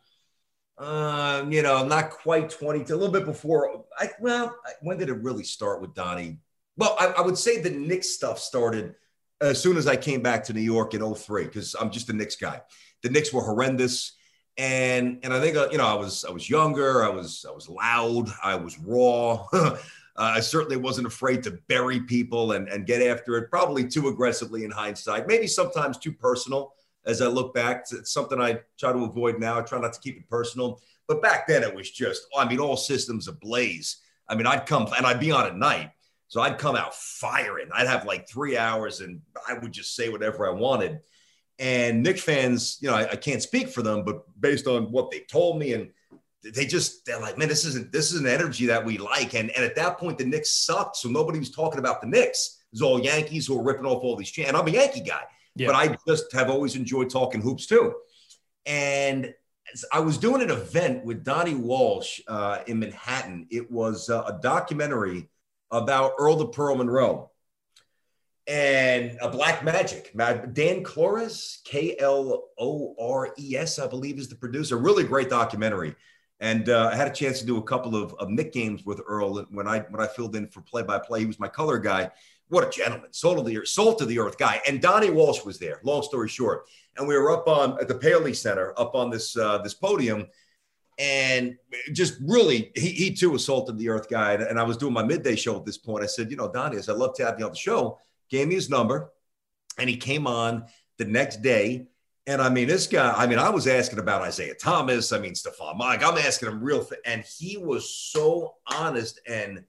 [0.78, 3.84] uh, you know, not quite 20, a little bit before.
[3.98, 6.38] I, well, when did it really start with Donnie?
[6.78, 8.94] Well, I, I would say the Knicks stuff started
[9.42, 12.14] as soon as I came back to New York in 03, because I'm just a
[12.14, 12.62] Knicks guy.
[13.02, 14.15] The Knicks were horrendous
[14.58, 17.52] and and I think uh, you know I was I was younger, I was I
[17.52, 19.46] was loud, I was raw.
[19.52, 19.76] uh,
[20.16, 23.50] I certainly wasn't afraid to bury people and and get after it.
[23.50, 26.72] Probably too aggressively in hindsight, maybe sometimes too personal.
[27.04, 29.58] As I look back, it's, it's something I try to avoid now.
[29.58, 32.58] I try not to keep it personal, but back then it was just I mean
[32.58, 33.98] all systems ablaze.
[34.28, 35.90] I mean I'd come and I'd be on at night.
[36.28, 37.68] So I'd come out firing.
[37.72, 41.00] I'd have like three hours and I would just say whatever I wanted.
[41.58, 45.10] And Knick fans, you know, I, I, can't speak for them, but based on what
[45.10, 45.90] they told me, and
[46.42, 49.34] they just they're like, man, this isn't this is an energy that we like.
[49.34, 52.58] And and at that point, the Knicks sucked, so nobody was talking about the Knicks.
[52.60, 54.30] It was all Yankees who were ripping off all these.
[54.30, 55.22] Ch- and I'm a Yankee guy,
[55.54, 55.68] yeah.
[55.68, 57.94] but I just have always enjoyed talking hoops too.
[58.66, 59.32] And
[59.92, 63.46] I was doing an event with Donnie Walsh uh, in Manhattan.
[63.50, 65.28] It was uh, a documentary
[65.70, 67.30] about Earl the Pearl Monroe
[68.46, 70.12] and a Black Magic.
[70.16, 74.76] Dan Klores, K L O R E S, I believe, is the producer.
[74.76, 75.96] Really great documentary.
[76.40, 79.00] And uh, I had a chance to do a couple of, of Knick games with
[79.06, 81.20] Earl when I when I filled in for play by play.
[81.20, 82.10] He was my color guy.
[82.48, 84.60] What a gentleman, soul of the earth, soul to the earth guy.
[84.68, 85.80] And Donnie Walsh was there.
[85.82, 89.36] Long story short, and we were up on at the Paley Center, up on this
[89.36, 90.26] uh, this podium,
[90.98, 91.56] and
[91.92, 94.34] just really, he, he too was salt of the earth guy.
[94.34, 96.04] And I was doing my midday show at this point.
[96.04, 97.98] I said, you know, Donnie, I said, I'd love to have you on the show
[98.30, 99.10] gave me his number,
[99.78, 100.64] and he came on
[100.98, 101.88] the next day.
[102.26, 105.12] And I mean, this guy, I mean, I was asking about Isiah Thomas.
[105.12, 106.02] I mean, Stephon Mike.
[106.02, 109.64] I'm asking him real, th- and he was so honest and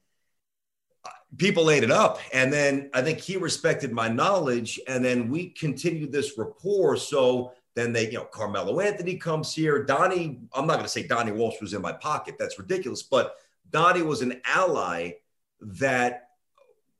[1.06, 2.20] uh, people ate it up.
[2.34, 4.80] And then I think he respected my knowledge.
[4.88, 6.98] And then we continued this rapport.
[6.98, 9.84] So then they, you know, Carmelo Anthony comes here.
[9.84, 12.38] Donnie, I'm not going to say Donnie Walsh was in my pocket.
[12.40, 13.04] That's ridiculous.
[13.04, 13.36] But
[13.70, 15.12] Donnie was an ally
[15.62, 16.27] that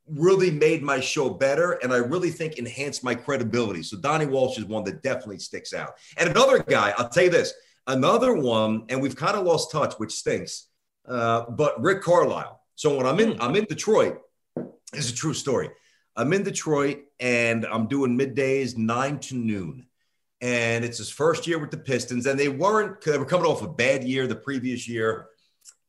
[0.10, 3.84] really made my show better and I really think enhanced my credibility.
[3.84, 5.96] So Donnie Walsh is one that definitely sticks out.
[6.18, 7.54] And another guy, I'll tell you this,
[7.88, 10.68] another one, and we've kind of lost touch, which stinks.
[11.08, 12.62] Uh, but Rick Carlisle.
[12.76, 14.22] So when I'm in, I'm in Detroit.
[14.94, 15.70] It's a true story.
[16.16, 19.86] I'm in Detroit and I'm doing middays nine to noon.
[20.42, 23.64] And it's his first year with the Pistons, and they weren't they were coming off
[23.64, 25.28] a bad year the previous year,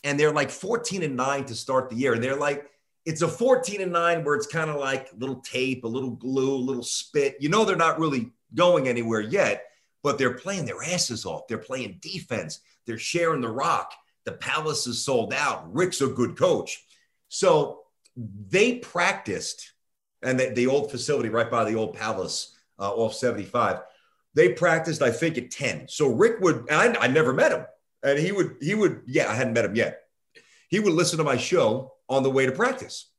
[0.05, 2.67] and they're like 14 and nine to start the year, and they're like
[3.09, 6.55] it's a 14 and 9 where it's kind of like little tape, a little glue,
[6.55, 7.38] a little spit.
[7.40, 9.64] You know, they're not really going anywhere yet,
[10.03, 11.49] but they're playing their asses off.
[11.49, 12.61] They're playing defense.
[12.85, 13.94] They're sharing the rock.
[14.27, 15.75] The Palace is sold out.
[15.75, 16.85] Rick's a good coach.
[17.31, 19.73] So they practiced,
[20.23, 23.81] and the, the old facility right by the old Palace uh, off 75,
[24.35, 25.88] they practiced, I think, at 10.
[25.88, 27.64] So Rick would, I, I never met him.
[28.03, 30.03] And he would, he would, yeah, I hadn't met him yet.
[30.68, 33.11] He would listen to my show on the way to practice.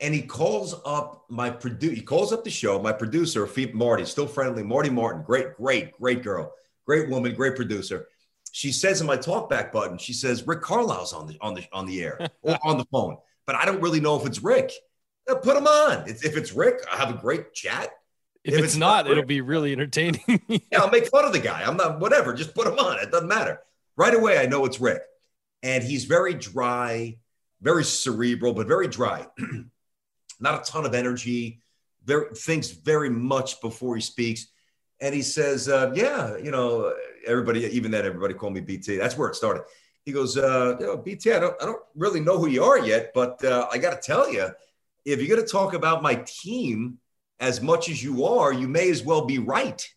[0.00, 1.94] And he calls up my producer.
[1.94, 2.80] He calls up the show.
[2.80, 4.62] My producer, Marty, still friendly.
[4.62, 6.52] Marty Martin, great, great, great girl,
[6.86, 8.08] great woman, great producer.
[8.50, 11.86] She says in my talkback button, she says Rick Carlisle's on the on the on
[11.86, 14.72] the air or on the phone, but I don't really know if it's Rick.
[15.30, 16.08] Uh, put him on.
[16.08, 17.90] It's, if it's Rick, I have a great chat.
[18.44, 20.20] If, if it's, it's, not, not it'll be really entertaining.
[20.48, 21.62] yeah, I'll make fun of the guy.
[21.62, 22.34] I'm not whatever.
[22.34, 22.98] Just put him on.
[22.98, 23.60] It doesn't matter.
[23.96, 25.02] Right away, I know it's Rick,
[25.62, 27.18] and he's very dry
[27.62, 29.26] very cerebral, but very dry.
[30.40, 31.62] Not a ton of energy.
[32.04, 34.48] Very thinks very much before he speaks.
[35.00, 36.92] And he says, uh, "Yeah, you know,
[37.26, 38.96] everybody, even then, everybody called me BT.
[38.96, 39.62] That's where it started."
[40.04, 42.78] He goes, uh, you know, "BT, I don't, I don't really know who you are
[42.78, 44.48] yet, but uh, I got to tell you,
[45.04, 46.98] if you're going to talk about my team
[47.38, 49.88] as much as you are, you may as well be right."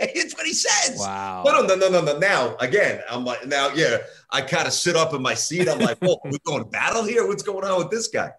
[0.14, 0.98] It's what he says.
[0.98, 1.42] Wow.
[1.44, 2.18] No, no, no, no, no.
[2.18, 3.98] Now, again, I'm like, now, yeah,
[4.30, 5.68] I kind of sit up in my seat.
[5.68, 7.26] I'm like, oh, we're going to battle here.
[7.26, 8.32] What's going on with this guy?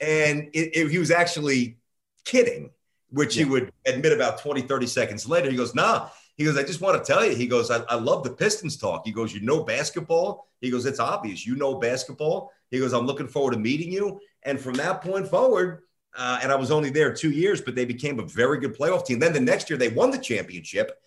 [0.00, 1.78] And it, it, he was actually
[2.24, 2.70] kidding,
[3.10, 3.44] which yeah.
[3.44, 5.48] he would admit about 20, 30 seconds later.
[5.48, 6.08] He goes, nah.
[6.36, 7.36] He goes, I just want to tell you.
[7.36, 9.06] He goes, I, I love the Pistons talk.
[9.06, 10.48] He goes, you know basketball.
[10.60, 11.46] He goes, it's obvious.
[11.46, 12.52] You know basketball.
[12.70, 14.20] He goes, I'm looking forward to meeting you.
[14.42, 15.82] And from that point forward,
[16.16, 19.04] uh, and I was only there two years, but they became a very good playoff
[19.04, 19.18] team.
[19.18, 21.00] Then the next year they won the championship.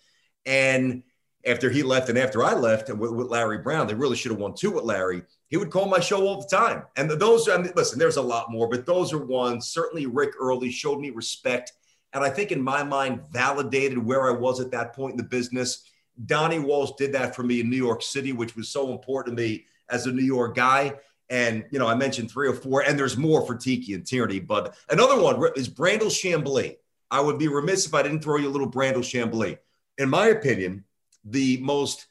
[0.46, 1.02] And
[1.46, 4.40] after he left and after I left with, with Larry Brown, they really should have
[4.40, 5.22] won two with Larry.
[5.48, 6.84] He would call my show all the time.
[6.96, 9.68] And those, I mean, listen, there's a lot more, but those are ones.
[9.68, 11.72] Certainly Rick Early showed me respect.
[12.12, 15.24] And I think in my mind, validated where I was at that point in the
[15.24, 15.84] business.
[16.26, 19.42] Donnie Walsh did that for me in New York City, which was so important to
[19.42, 20.94] me as a New York guy.
[21.30, 24.40] And, you know, I mentioned three or four, and there's more for Tiki and Tierney.
[24.40, 26.76] But another one is Brandel Chamblee.
[27.10, 29.58] I would be remiss if I didn't throw you a little Brandel Chamblee.
[29.98, 30.84] In my opinion,
[31.24, 32.06] the most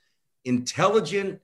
[0.45, 1.41] intelligent,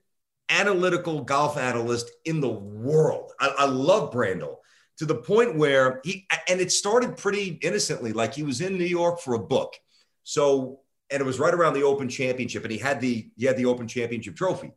[0.49, 3.31] analytical golf analyst in the world.
[3.39, 4.57] I, I love Brandel
[4.97, 8.85] to the point where he, and it started pretty innocently, like he was in New
[8.85, 9.75] York for a book.
[10.23, 10.79] So,
[11.11, 13.65] and it was right around the Open Championship, and he had the he had the
[13.65, 14.71] Open Championship trophy.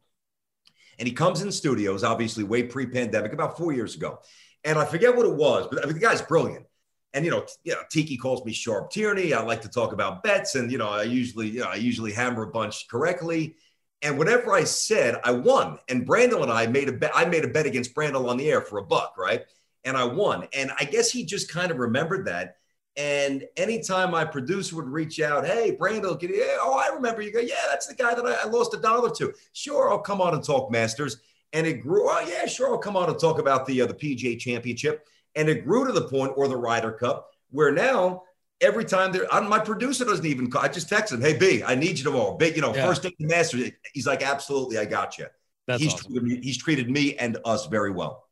[0.99, 4.21] And he comes in studios, obviously, way pre pandemic, about four years ago.
[4.65, 6.67] And I forget what it was, but I mean, the guy's brilliant.
[7.15, 9.33] And you know, you know, Tiki calls me Sharp Tierney.
[9.33, 12.13] I like to talk about bets, and you know, I usually, you know, I usually
[12.13, 13.57] hammer a bunch correctly.
[14.03, 15.79] And whatever I said, I won.
[15.89, 17.11] And Brandel and I made a bet.
[17.15, 19.43] I made a bet against Brandel on the air for a buck, right?
[19.85, 20.47] And I won.
[20.53, 22.57] And I guess he just kind of remembered that.
[22.99, 27.33] And anytime my producer would reach out, hey, Brandel, can you, oh, I remember you
[27.33, 29.33] go, yeah, that's the guy that I, I lost a dollar to.
[29.53, 31.19] Sure, I'll come on and talk Masters.
[31.53, 33.95] And it grew, oh, yeah, sure, I'll come on and talk about the, uh, the
[33.95, 35.07] PGA Championship.
[35.37, 38.25] And it grew to the point, or the Ryder Cup, where now
[38.61, 40.63] every time there, my producer doesn't even call.
[40.63, 42.37] I just text him, hey, B, I need you tomorrow.
[42.37, 42.85] B, you know, yeah.
[42.85, 43.71] first day the Masters.
[43.95, 45.27] He's like, absolutely, I got you.
[45.69, 46.15] That's he's, awesome.
[46.15, 48.28] treated me, he's treated me and us very well.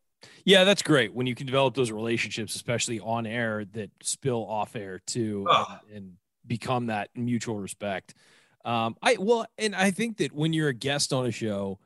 [0.46, 4.76] Yeah, that's great when you can develop those relationships, especially on air, that spill off
[4.76, 5.78] air too, oh.
[5.88, 6.12] and, and,
[6.46, 8.14] become that mutual respect.
[8.64, 11.80] Um, I well, and I think that when you're a guest on a show,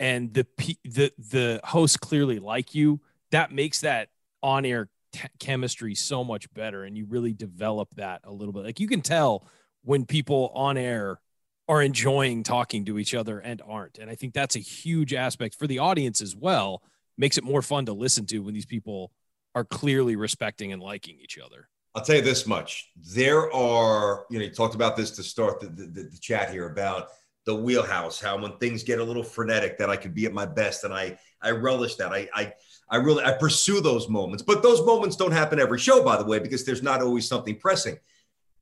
[0.00, 0.44] and the
[0.84, 4.08] the the hosts clearly like you, that makes that
[4.42, 8.64] on air t- chemistry so much better, and you really develop that a little bit.
[8.64, 9.46] Like you can tell
[9.84, 11.20] when people on air
[11.68, 15.54] are enjoying talking to each other and aren't, and I think that's a huge aspect
[15.54, 16.82] for the audience as well
[17.18, 19.12] makes it more fun to listen to when these people
[19.54, 21.68] are clearly respecting and liking each other.
[21.94, 22.90] I'll tell you this much.
[23.14, 26.70] There are, you know, you talked about this to start the, the, the, chat here
[26.70, 27.08] about
[27.44, 30.46] the wheelhouse, how when things get a little frenetic that I could be at my
[30.46, 30.84] best.
[30.84, 32.10] And I, I relish that.
[32.10, 32.54] I, I,
[32.88, 36.24] I really I pursue those moments, but those moments don't happen every show, by the
[36.24, 37.98] way, because there's not always something pressing.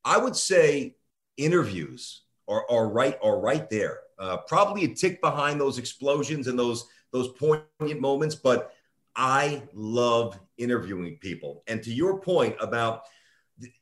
[0.05, 0.97] I would say
[1.37, 4.01] interviews are, are right are right there.
[4.19, 8.73] Uh, probably a tick behind those explosions and those those poignant moments, but
[9.17, 11.63] I love interviewing people.
[11.67, 13.05] And to your point about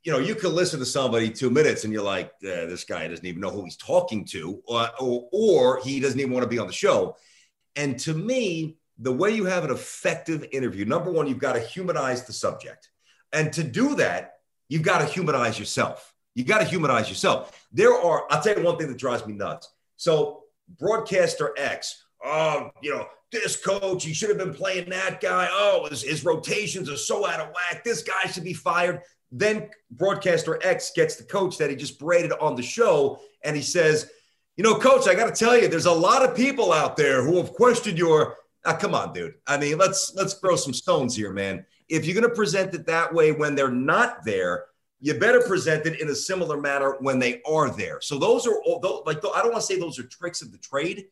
[0.03, 3.07] you know, you can listen to somebody two minutes and you're like, eh, this guy
[3.07, 6.49] doesn't even know who he's talking to, or, or, or he doesn't even want to
[6.49, 7.17] be on the show.
[7.77, 11.61] And to me, the way you have an effective interview, number one, you've got to
[11.61, 12.91] humanize the subject.
[13.33, 14.39] And to do that,
[14.69, 16.13] you've got to humanize yourself.
[16.35, 17.67] You got to humanize yourself.
[17.73, 19.71] There are, I'll tell you one thing that drives me nuts.
[19.97, 20.45] So,
[20.79, 25.49] broadcaster X, oh, you know, this coach, he should have been playing that guy.
[25.51, 27.85] Oh, his, his rotations are so out of whack.
[27.85, 29.01] This guy should be fired.
[29.31, 33.63] Then broadcaster X gets the coach that he just berated on the show, and he
[33.63, 34.11] says,
[34.57, 37.23] you know, coach, I got to tell you, there's a lot of people out there
[37.23, 39.35] who have questioned your Ah, come on, dude.
[39.47, 41.65] I mean, let's let's throw some stones here, man.
[41.89, 44.67] If you're going to present it that way when they're not there,
[45.01, 48.01] you better present it in a similar manner when they are there.
[48.01, 50.53] So those are all those, like I don't want to say those are tricks of
[50.53, 51.07] the trade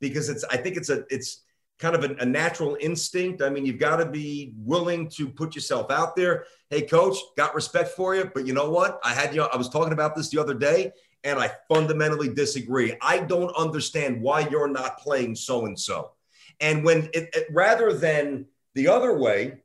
[0.00, 1.42] because it's I think it's a it's
[1.78, 3.42] kind of a, a natural instinct.
[3.42, 6.44] I mean, you've got to be willing to put yourself out there.
[6.70, 9.00] Hey, coach, got respect for you, but you know what?
[9.04, 9.40] I had you.
[9.40, 10.92] Know, I was talking about this the other day,
[11.24, 12.94] and I fundamentally disagree.
[13.00, 16.12] I don't understand why you're not playing so and so.
[16.60, 19.62] And when it, it, rather than the other way,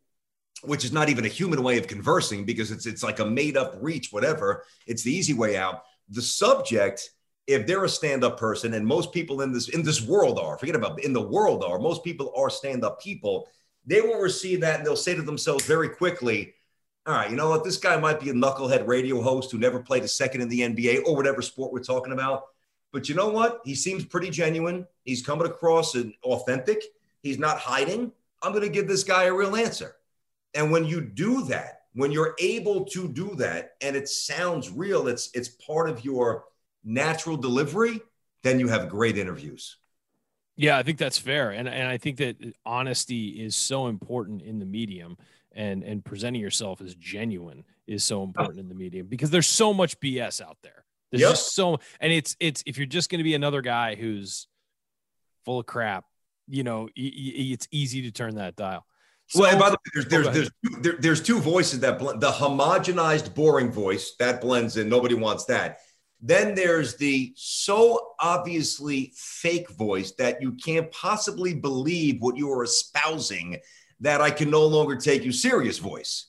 [0.64, 3.58] which is not even a human way of conversing because it's it's like a made
[3.58, 4.64] up reach, whatever.
[4.88, 5.84] It's the easy way out.
[6.10, 7.10] The subject,
[7.48, 10.58] if they're a stand up person, and most people in this in this world are,
[10.58, 13.48] forget about in the world are, most people are stand up people.
[13.86, 16.54] They will receive that and they'll say to themselves very quickly,
[17.06, 17.66] all right, you know what?
[17.66, 20.62] This guy might be a knucklehead radio host who never played a second in the
[20.62, 22.46] NBA or whatever sport we're talking about.
[22.94, 23.60] But you know what?
[23.66, 24.88] He seems pretty genuine.
[25.04, 26.82] He's coming across and authentic.
[27.22, 28.12] He's not hiding.
[28.42, 29.96] I'm going to give this guy a real answer.
[30.54, 35.08] And when you do that, when you're able to do that and it sounds real,
[35.08, 36.46] it's it's part of your
[36.84, 38.02] natural delivery,
[38.44, 39.78] then you have great interviews.
[40.56, 41.52] Yeah, I think that's fair.
[41.52, 45.18] And and I think that honesty is so important in the medium
[45.52, 49.74] and and presenting yourself as genuine is so important in the medium because there's so
[49.74, 50.86] much BS out there.
[51.12, 51.32] There's yep.
[51.32, 54.48] just so, and it's it's if you're just going to be another guy who's
[55.46, 56.06] full of crap,
[56.48, 58.86] you know, it's easy to turn that dial.
[59.28, 61.80] So, well, and by the way, there's oh, there's there's two, there, there's two voices
[61.82, 62.22] that blend.
[62.22, 64.90] The homogenized, boring voice that blends in.
[64.90, 65.80] Nobody wants that.
[66.26, 72.64] Then there's the so obviously fake voice that you can't possibly believe what you are
[72.64, 73.58] espousing
[74.00, 76.28] that I can no longer take you serious voice.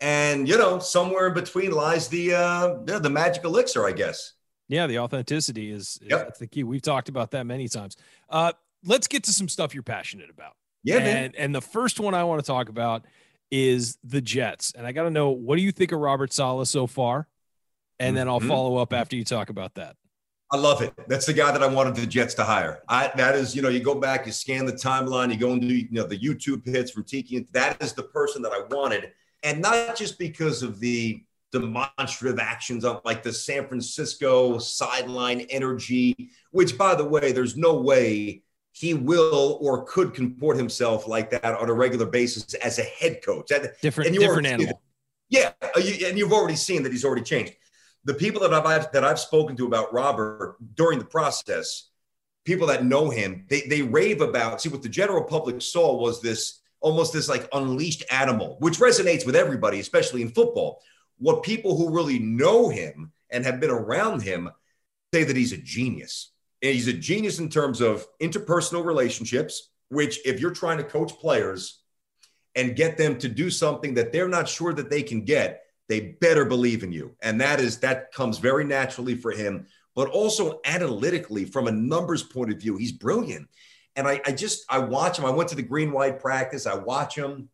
[0.00, 4.34] And you know, somewhere in between lies the uh, the magic elixir, I guess.
[4.68, 6.20] Yeah, the authenticity is, is yep.
[6.20, 6.62] that's the key.
[6.62, 7.96] We've talked about that many times.
[8.30, 8.52] Uh,
[8.84, 10.52] let's get to some stuff you're passionate about.
[10.84, 11.32] Yeah, and, man.
[11.36, 13.06] And the first one I want to talk about
[13.50, 14.72] is the Jets.
[14.76, 17.28] And I got to know what do you think of Robert Saleh so far?
[18.02, 18.48] And then I'll mm-hmm.
[18.48, 19.96] follow up after you talk about that.
[20.50, 20.92] I love it.
[21.08, 22.82] That's the guy that I wanted the Jets to hire.
[22.86, 25.62] I, that is, you know, you go back, you scan the timeline, you go and
[25.62, 27.46] do, you know, the YouTube hits from Tiki.
[27.52, 29.12] That is the person that I wanted
[29.42, 36.30] and not just because of the demonstrative actions of like the San Francisco sideline energy,
[36.50, 41.44] which, by the way, there's no way he will or could comport himself like that
[41.44, 43.48] on a regular basis as a head coach.
[43.82, 44.80] Different, different animal.
[45.28, 47.54] Yeah, uh, and you've already seen that he's already changed.
[48.04, 51.88] The people that I've that I've spoken to about Robert during the process,
[52.44, 54.60] people that know him, they they rave about.
[54.60, 59.24] See, what the general public saw was this almost this like unleashed animal, which resonates
[59.24, 60.82] with everybody, especially in football.
[61.18, 64.50] What people who really know him and have been around him
[65.14, 66.32] say that he's a genius.
[66.62, 71.12] And he's a genius in terms of interpersonal relationships, which, if you're trying to coach
[71.14, 71.80] players
[72.54, 75.62] and get them to do something that they're not sure that they can get,
[75.92, 77.14] they better believe in you.
[77.20, 82.22] And that is that comes very naturally for him, but also analytically from a numbers
[82.22, 83.46] point of view, he's brilliant.
[83.94, 85.26] And I, I just I watch him.
[85.26, 86.66] I went to the green white practice.
[86.66, 87.50] I watch him.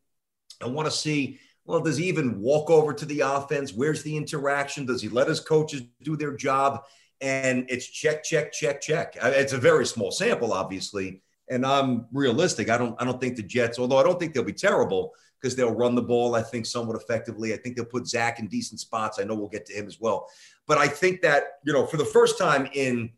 [0.62, 1.40] I want to see.
[1.64, 3.72] Well, does he even walk over to the offense?
[3.74, 4.86] Where's the interaction?
[4.86, 6.84] Does he let his coaches do their job?
[7.20, 9.16] And it's check, check, check, check.
[9.20, 12.70] It's a very small sample, obviously, and I'm realistic.
[12.70, 15.56] I don't I don't think the Jets, although I don't think they'll be terrible because
[15.56, 16.34] they'll run the ball.
[16.34, 17.54] I think somewhat effectively.
[17.54, 19.18] I think they'll put Zach in decent spots.
[19.18, 20.28] I know we'll get to him as well,
[20.66, 23.10] but I think that you know for the first time in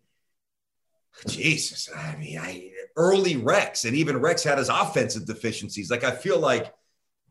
[1.26, 5.90] Jesus, I mean, I early Rex, and even Rex had his offensive deficiencies.
[5.90, 6.72] Like I feel like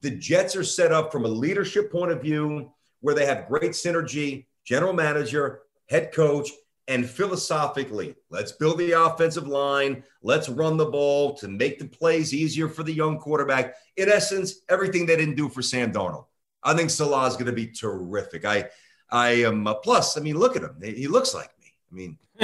[0.02, 2.72] the Jets are set up from a leadership point of view
[3.02, 6.50] where they have great synergy, general manager, head coach,
[6.90, 10.04] and philosophically, let's build the offensive line.
[10.24, 13.76] Let's run the ball to make the plays easier for the young quarterback.
[13.96, 16.26] In essence, everything they didn't do for Sam Darnold.
[16.64, 18.44] I think Saleh is going to be terrific.
[18.44, 18.70] I,
[19.12, 19.68] I am.
[19.68, 20.78] Uh, plus, I mean, look at him.
[20.82, 21.74] He looks like me.
[21.92, 22.18] I mean,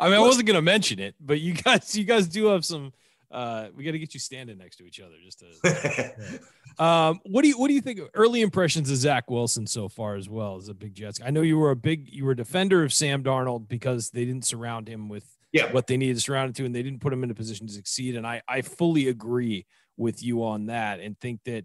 [0.00, 2.64] I mean, I wasn't going to mention it, but you guys, you guys do have
[2.64, 2.92] some.
[3.30, 6.40] Uh, we got to get you standing next to each other just to.
[6.84, 8.00] um, what do you what do you think?
[8.00, 11.20] Of early impressions of Zach Wilson so far as well as a big Jets.
[11.24, 14.24] I know you were a big you were a defender of Sam Darnold because they
[14.24, 15.70] didn't surround him with yeah.
[15.72, 17.66] what they needed to surround him to, and they didn't put him in a position
[17.68, 18.16] to succeed.
[18.16, 19.66] And I I fully agree
[19.96, 21.64] with you on that, and think that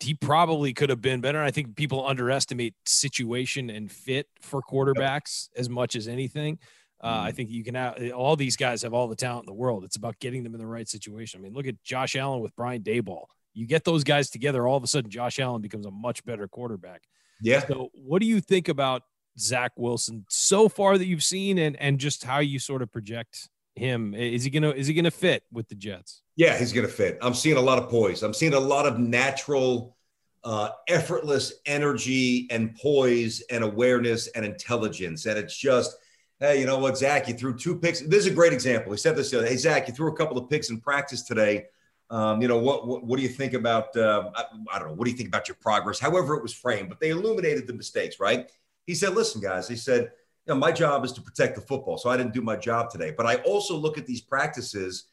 [0.00, 1.42] he probably could have been better.
[1.42, 6.58] I think people underestimate situation and fit for quarterbacks as much as anything.
[7.02, 7.36] Uh, I mm-hmm.
[7.36, 9.82] think you can have all these guys have all the talent in the world.
[9.82, 11.40] It's about getting them in the right situation.
[11.40, 13.24] I mean, look at Josh Allen with Brian Daboll.
[13.54, 16.46] You get those guys together, all of a sudden, Josh Allen becomes a much better
[16.46, 17.02] quarterback.
[17.42, 17.66] Yeah.
[17.66, 19.02] So, what do you think about
[19.36, 23.48] Zach Wilson so far that you've seen, and and just how you sort of project
[23.74, 24.14] him?
[24.14, 26.22] Is he gonna is he gonna fit with the Jets?
[26.36, 27.18] Yeah, he's gonna fit.
[27.20, 28.22] I'm seeing a lot of poise.
[28.22, 29.96] I'm seeing a lot of natural,
[30.44, 35.96] uh, effortless energy and poise and awareness and intelligence, and it's just
[36.42, 38.00] hey, you know what, Zach, you threw two picks.
[38.00, 38.90] This is a great example.
[38.90, 41.22] He said this the other Hey, Zach, you threw a couple of picks in practice
[41.22, 41.66] today.
[42.10, 44.94] Um, you know, what, what, what do you think about, uh, I, I, don't know,
[44.94, 46.00] what do you think about your progress?
[46.00, 48.50] However, it was framed, but they illuminated the mistakes, right?
[48.86, 50.10] He said, listen, guys, he said,
[50.46, 51.96] you know, my job is to protect the football.
[51.96, 55.04] So I didn't do my job today, but I also look at these practices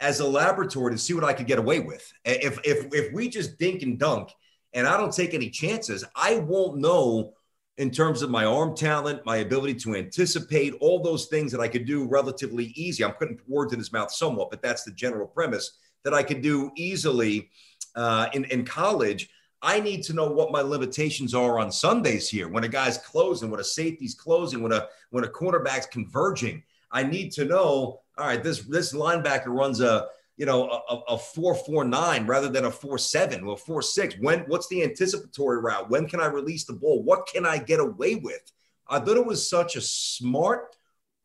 [0.00, 2.10] as a laboratory to see what I could get away with.
[2.24, 4.30] If, if, if we just dink and dunk
[4.72, 7.34] and I don't take any chances, I won't know
[7.78, 11.68] in terms of my arm talent, my ability to anticipate, all those things that I
[11.68, 13.04] could do relatively easy.
[13.04, 16.42] I'm putting words in his mouth somewhat, but that's the general premise that I could
[16.42, 17.50] do easily
[17.94, 19.30] uh, in, in college.
[19.62, 22.48] I need to know what my limitations are on Sundays here.
[22.48, 26.62] When a guy's closing, when a safety's closing, when a when a cornerback's converging,
[26.92, 28.00] I need to know.
[28.16, 30.06] All right, this this linebacker runs a
[30.38, 34.14] you know, a, a four four nine rather than a four seven or four six?
[34.20, 35.90] When what's the anticipatory route?
[35.90, 37.02] When can I release the ball?
[37.02, 38.40] What can I get away with?
[38.88, 40.76] I thought it was such a smart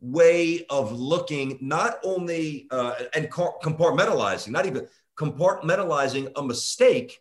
[0.01, 7.19] way of looking, not only uh, and compartmentalizing, not even compartmentalizing a mistake,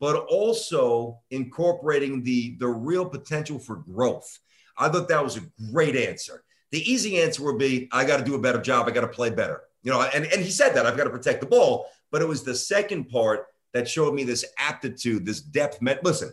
[0.00, 4.40] but also incorporating the the real potential for growth.
[4.76, 6.42] I thought that was a great answer.
[6.72, 8.88] The easy answer would be, I got to do a better job.
[8.88, 9.60] I got to play better.
[9.84, 12.28] You know, and, and he said that I've got to protect the ball, but it
[12.28, 15.78] was the second part that showed me this aptitude, this depth.
[16.02, 16.32] Listen,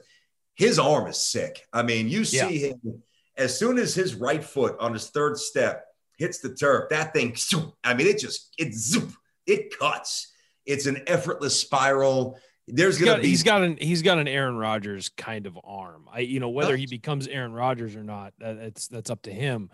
[0.56, 1.68] his arm is sick.
[1.72, 2.68] I mean, you see yeah.
[2.70, 3.04] him
[3.38, 5.86] as soon as his right foot on his third step
[6.18, 7.36] hits the turf, that thing,
[7.84, 9.12] I mean, it just, it zoop,
[9.46, 10.32] it cuts.
[10.66, 12.38] It's an effortless spiral.
[12.68, 16.08] There's gonna got, be he's got an he's got an Aaron Rodgers kind of arm.
[16.14, 19.72] I you know whether he becomes Aaron Rodgers or not, that's that's up to him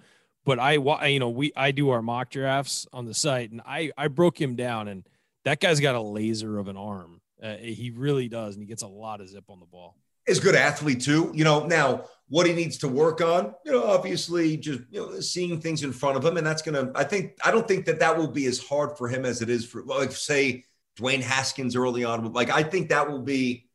[0.48, 3.92] but I, you know, we I do our mock drafts on the site, and I
[3.98, 5.04] I broke him down, and
[5.44, 7.20] that guy's got a laser of an arm.
[7.44, 9.98] Uh, he really does, and he gets a lot of zip on the ball.
[10.26, 11.34] Is good athlete too.
[11.36, 15.20] You know, now what he needs to work on, you know, obviously just you know
[15.20, 16.94] seeing things in front of him, and that's gonna.
[16.96, 19.50] I think I don't think that that will be as hard for him as it
[19.50, 20.64] is for like say
[20.98, 22.32] Dwayne Haskins early on.
[22.32, 23.67] Like I think that will be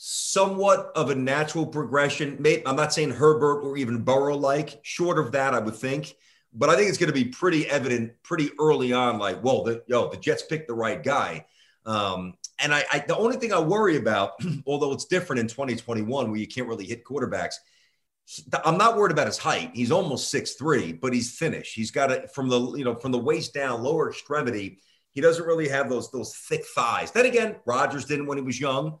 [0.00, 2.42] somewhat of a natural progression.
[2.64, 6.14] I'm not saying Herbert or even Burrow like, short of that, I would think.
[6.54, 9.82] But I think it's going to be pretty evident pretty early on, like, whoa, the,
[9.88, 11.46] yo, the Jets picked the right guy.
[11.84, 14.32] Um, and I, I, the only thing I worry about,
[14.66, 17.54] although it's different in 2021 where you can't really hit quarterbacks,
[18.64, 19.72] I'm not worried about his height.
[19.74, 21.74] He's almost six three, but he's finished.
[21.74, 24.80] He's got it from the you know from the waist down, lower extremity.
[25.12, 27.10] He doesn't really have those those thick thighs.
[27.10, 28.98] Then again, Rodgers didn't when he was young.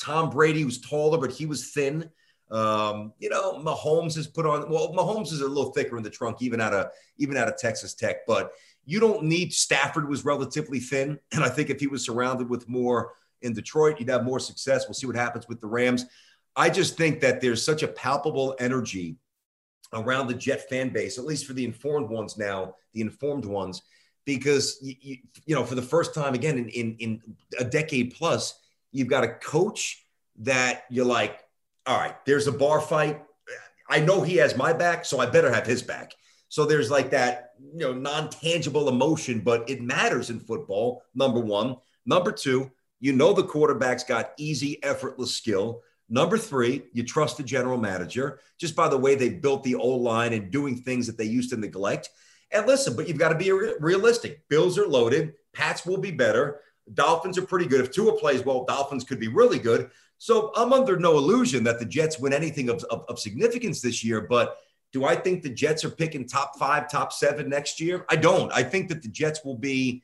[0.00, 2.10] Tom Brady was taller, but he was thin.
[2.50, 4.68] Um, you know, Mahomes has put on.
[4.70, 6.88] Well, Mahomes is a little thicker in the trunk, even out of
[7.18, 8.26] even out of Texas Tech.
[8.26, 8.52] But
[8.84, 9.52] you don't need.
[9.52, 14.00] Stafford was relatively thin, and I think if he was surrounded with more in Detroit,
[14.00, 14.86] you'd have more success.
[14.86, 16.06] We'll see what happens with the Rams.
[16.56, 19.16] I just think that there's such a palpable energy
[19.92, 23.82] around the Jet fan base, at least for the informed ones now, the informed ones,
[24.24, 27.22] because you, you, you know for the first time again in, in in
[27.58, 28.58] a decade plus
[28.92, 30.04] You've got a coach
[30.40, 31.38] that you're like,
[31.86, 33.22] all right, there's a bar fight.
[33.88, 36.14] I know he has my back, so I better have his back.
[36.48, 41.02] So there's like that, you know, non-tangible emotion, but it matters in football.
[41.14, 41.76] Number one.
[42.06, 45.82] Number two, you know the quarterback's got easy, effortless skill.
[46.08, 49.88] Number three, you trust the general manager just by the way they built the O
[49.88, 52.10] line and doing things that they used to neglect.
[52.50, 54.48] And listen, but you've got to be realistic.
[54.48, 55.34] Bills are loaded.
[55.52, 56.60] Pats will be better.
[56.94, 57.80] Dolphins are pretty good.
[57.80, 59.90] If Tua plays well, Dolphins could be really good.
[60.18, 64.04] So I'm under no illusion that the Jets win anything of, of, of significance this
[64.04, 64.20] year.
[64.20, 64.58] But
[64.92, 68.04] Do I think the Jets are picking top five, top seven next year?
[68.08, 68.52] I don't.
[68.52, 70.02] I think that the Jets will be,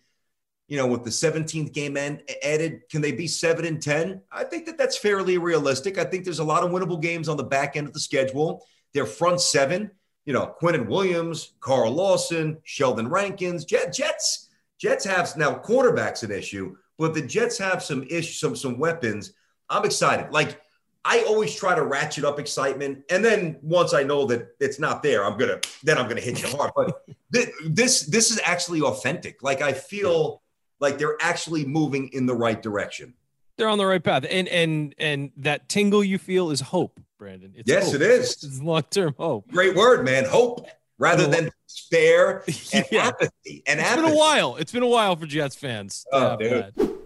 [0.69, 4.23] you know, with the 17th game end, added, can they be seven and 10?
[4.31, 5.99] I think that that's fairly realistic.
[5.99, 8.65] I think there's a lot of winnable games on the back end of the schedule.
[8.95, 9.91] Their front seven,
[10.25, 14.46] you know, Quinnen Williams, Carl Lawson, Sheldon Rankins, Jet, Jets.
[14.79, 19.33] Jets have now quarterback's an issue, but the Jets have some ish, some some weapons.
[19.69, 20.33] I'm excited.
[20.33, 20.61] Like
[21.05, 25.03] I always try to ratchet up excitement, and then once I know that it's not
[25.03, 26.73] there, I'm gonna then I'm gonna hit you hard.
[26.75, 27.05] But
[27.65, 29.43] this this is actually authentic.
[29.43, 30.43] Like I feel
[30.81, 33.15] like they're actually moving in the right direction.
[33.57, 37.55] They're on the right path, and and and that tingle you feel is hope, Brandon.
[37.57, 37.95] It's yes, hope.
[37.95, 38.33] it is.
[38.43, 39.51] It's long term hope.
[39.51, 40.25] Great word, man.
[40.25, 40.69] Hope
[40.99, 42.43] rather than despair
[42.73, 43.07] and yeah.
[43.09, 43.63] apathy.
[43.67, 44.03] And it's apathy.
[44.03, 44.57] been a while.
[44.57, 46.05] It's been a while for Jets fans.
[46.13, 46.73] Oh, dude.
[46.77, 46.97] That.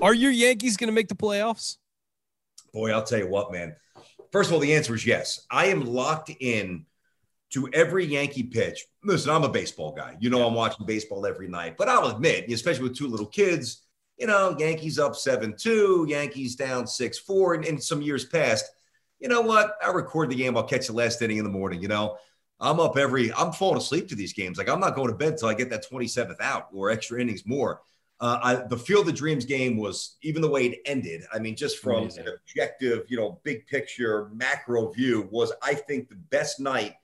[0.00, 1.76] Are your Yankees going to make the playoffs?
[2.72, 3.76] Boy, I'll tell you what, man.
[4.30, 5.46] First of all, the answer is yes.
[5.50, 6.86] I am locked in
[7.50, 8.86] to every Yankee pitch.
[9.04, 10.16] Listen, I'm a baseball guy.
[10.20, 13.82] You know, I'm watching baseball every night, but I'll admit, especially with two little kids,
[14.18, 18.64] you know, Yankees up 7 2, Yankees down 6 4, and in some years past,
[19.22, 19.76] you know what?
[19.82, 20.56] I record the game.
[20.56, 21.80] I'll catch the last inning in the morning.
[21.80, 22.18] You know,
[22.58, 24.58] I'm up every, I'm falling asleep to these games.
[24.58, 27.46] Like, I'm not going to bed until I get that 27th out or extra innings
[27.46, 27.80] more.
[28.20, 31.22] Uh, I, the Field of Dreams game was even the way it ended.
[31.32, 32.26] I mean, just from Amazing.
[32.26, 36.94] an objective, you know, big picture, macro view, was I think the best night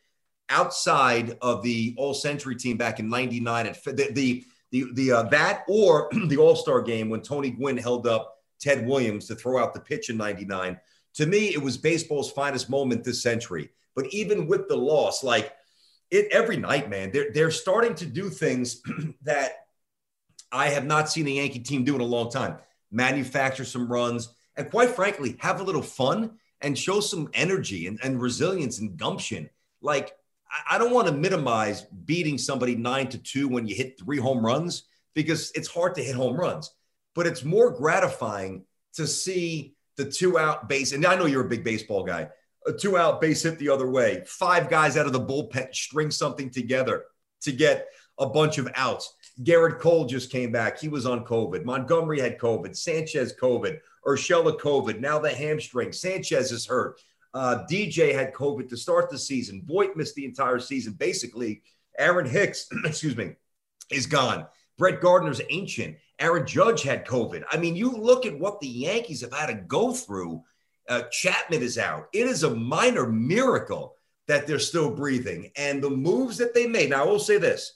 [0.49, 3.67] outside of the All Century team back in '99.
[3.67, 7.79] At the the the, the uh, that or the All Star game when Tony Gwynn
[7.79, 10.79] held up Ted Williams to throw out the pitch in '99.
[11.15, 13.71] To me, it was baseball's finest moment this century.
[13.95, 15.53] But even with the loss, like
[16.11, 18.83] it every night, man, they're they're starting to do things
[19.23, 19.67] that
[20.53, 22.57] I have not seen a Yankee team do in a long time.
[22.91, 27.99] Manufacture some runs and, quite frankly, have a little fun and show some energy and,
[28.03, 29.49] and resilience and gumption.
[29.81, 30.17] Like,
[30.51, 34.19] I, I don't want to minimize beating somebody nine to two when you hit three
[34.19, 34.85] home runs
[35.15, 36.73] because it's hard to hit home runs,
[37.15, 40.93] but it's more gratifying to see the two out base.
[40.93, 42.29] And I know you're a big baseball guy.
[42.67, 46.11] A two out base hit the other way, five guys out of the bullpen string
[46.11, 47.05] something together
[47.43, 47.89] to get
[48.19, 49.15] a bunch of outs.
[49.43, 50.79] Gerrit Cole just came back.
[50.79, 51.65] He was on COVID.
[51.65, 52.77] Montgomery had COVID.
[52.77, 53.79] Sanchez COVID.
[54.07, 55.01] Urshela COVID.
[55.01, 55.93] Now the hamstring.
[55.93, 57.01] Sanchez is hurt.
[57.35, 59.63] Uh, DJ had COVID to start the season.
[59.65, 60.95] Voit missed the entire season.
[60.95, 61.63] Basically,
[61.99, 63.33] Aaron Hicks, excuse me,
[63.91, 64.47] is gone.
[64.79, 65.97] Brett Gardner's ancient.
[66.19, 67.43] Aaron Judge had COVID.
[67.51, 70.43] I mean, you look at what the Yankees have had to go through.
[70.89, 72.09] Uh, Chapman is out.
[72.13, 75.51] It is a minor miracle that they're still breathing.
[75.57, 76.91] And the moves that they made.
[76.91, 77.75] Now, I will say this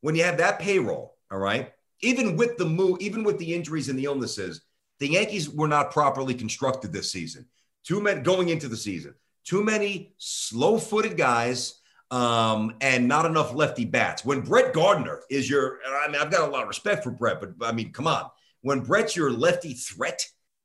[0.00, 3.88] when you have that payroll, all right, even with the move, even with the injuries
[3.88, 4.60] and the illnesses,
[5.00, 7.46] the Yankees were not properly constructed this season.
[7.84, 9.14] Too many going into the season,
[9.44, 11.77] too many slow-footed guys,
[12.10, 14.24] um, and not enough lefty bats.
[14.24, 17.40] When Brett Gardner is your, I mean, I've got a lot of respect for Brett,
[17.40, 18.30] but I mean, come on,
[18.62, 20.24] when Brett's your lefty threat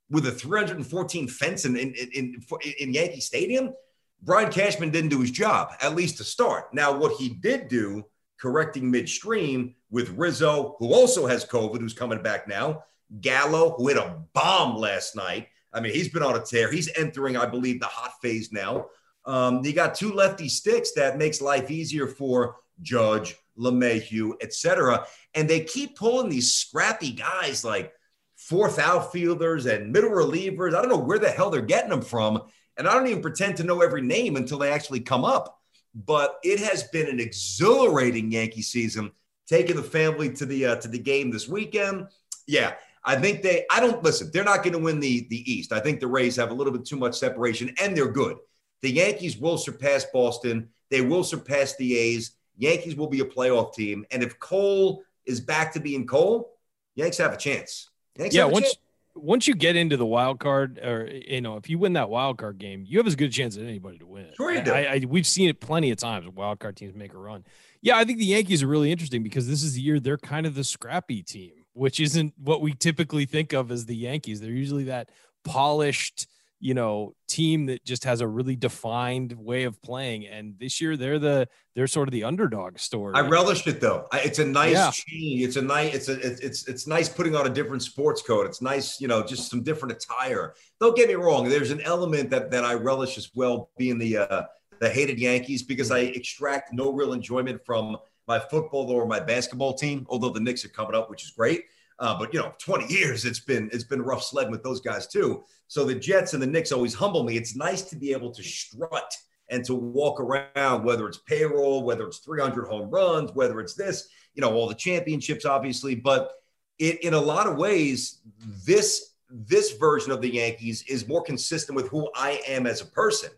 [0.10, 2.42] with a 314 fence in in, in,
[2.80, 3.74] in Yankee Stadium,
[4.22, 6.74] Brian Cashman didn't do his job, at least to start.
[6.74, 8.06] Now, what he did do
[8.40, 12.84] correcting midstream with Rizzo, who also has COVID, who's coming back now.
[13.22, 15.48] Gallo, who hit a bomb last night.
[15.72, 16.72] I mean, he's been on a tear.
[16.72, 18.88] He's entering, I believe, the hot phase now.
[19.26, 25.06] Um, you got two lefty sticks that makes life easier for Judge, LeMahieu, etc.
[25.34, 27.94] And they keep pulling these scrappy guys like
[28.36, 30.76] fourth outfielders and middle relievers.
[30.76, 32.42] I don't know where the hell they're getting them from.
[32.76, 35.60] And I don't even pretend to know every name until they actually come up
[35.94, 39.12] but it has been an exhilarating Yankee season.
[39.46, 42.08] Taking the family to the uh, to the game this weekend,
[42.48, 43.66] yeah, I think they.
[43.70, 44.30] I don't listen.
[44.32, 45.74] They're not going to win the the East.
[45.74, 48.38] I think the Rays have a little bit too much separation, and they're good.
[48.84, 50.70] The Yankees will surpass Boston.
[50.92, 52.36] They will surpass the A's.
[52.56, 56.54] Yankees will be a playoff team, and if Cole is back to being Cole,
[56.94, 57.90] Yankees have a chance.
[58.16, 58.78] Yankees yeah, once chance
[59.16, 62.38] once you get into the wild card, or you know, if you win that wild
[62.38, 64.28] card game, you have as good a chance as anybody to win.
[64.36, 64.72] Sure, you do.
[64.72, 66.28] I, I, we've seen it plenty of times.
[66.30, 67.44] Wild card teams make a run.
[67.82, 70.46] Yeah, I think the Yankees are really interesting because this is the year they're kind
[70.46, 74.42] of the scrappy team, which isn't what we typically think of as the Yankees.
[74.42, 75.10] They're usually that
[75.44, 76.28] polished
[76.64, 80.26] you know team that just has a really defined way of playing.
[80.26, 84.08] And this year they're the they're sort of the underdog story i relished it though.
[84.14, 84.92] It's a nice yeah.
[84.92, 85.44] change.
[85.44, 88.62] It's a nice it's a it's it's nice putting on a different sports coat it's
[88.62, 90.54] nice you know just some different attire.
[90.80, 91.50] Don't get me wrong.
[91.50, 94.44] There's an element that that i relish as well being the uh
[94.80, 97.98] the hated yankees because i extract no real enjoyment from
[98.28, 101.66] my football or my basketball team although the knicks are coming up which is great
[102.04, 105.08] Uh, but you know, 20 years it's been it's been rough sledding with those guys
[105.08, 105.42] too.
[105.70, 107.38] So the Jets and the Knicks always humble me.
[107.38, 109.16] It's nice to be able to strut
[109.50, 114.10] and to walk around, whether it's payroll, whether it's 300 home runs, whether it's this,
[114.36, 115.96] you know, all the championships, obviously.
[115.96, 116.34] But
[116.78, 118.20] it, in a lot of ways,
[118.66, 122.86] this this version of the Yankees is more consistent with who I am as a
[122.86, 123.30] person.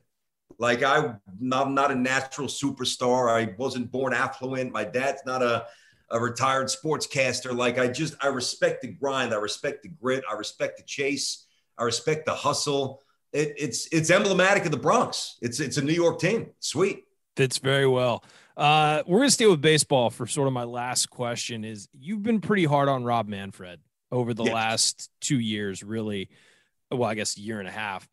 [0.58, 1.14] Like I,
[1.52, 3.30] I'm not a natural superstar.
[3.30, 4.72] I wasn't born affluent.
[4.72, 5.68] My dad's not a,
[6.10, 7.56] a retired sportscaster.
[7.56, 9.34] Like I just, I respect the grind.
[9.34, 10.24] I respect the grit.
[10.30, 11.46] I respect the chase.
[11.78, 13.02] I respect the hustle.
[13.34, 15.38] It, it's it's emblematic of the Bronx.
[15.42, 16.52] It's it's a New York team.
[16.60, 17.04] Sweet.
[17.36, 18.24] Fits very well.
[18.56, 21.66] Uh, we're gonna stay with baseball for sort of my last question.
[21.66, 23.82] Is you've been pretty hard on Rob Manfred
[24.12, 26.30] over the last two years, really.
[26.92, 28.08] Well, I guess a year and a half.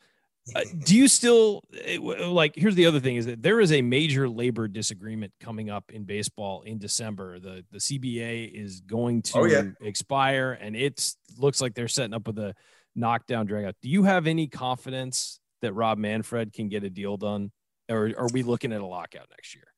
[0.55, 1.62] Uh, do you still
[1.99, 2.55] like?
[2.57, 6.03] Here's the other thing: is that there is a major labor disagreement coming up in
[6.03, 7.38] baseball in December.
[7.38, 9.62] the The CBA is going to oh, yeah.
[9.80, 12.55] expire, and it looks like they're setting up with a
[12.97, 13.74] knockdown dragout.
[13.82, 17.53] Do you have any confidence that Rob Manfred can get a deal done,
[17.88, 19.72] or are we looking at a lockout next year?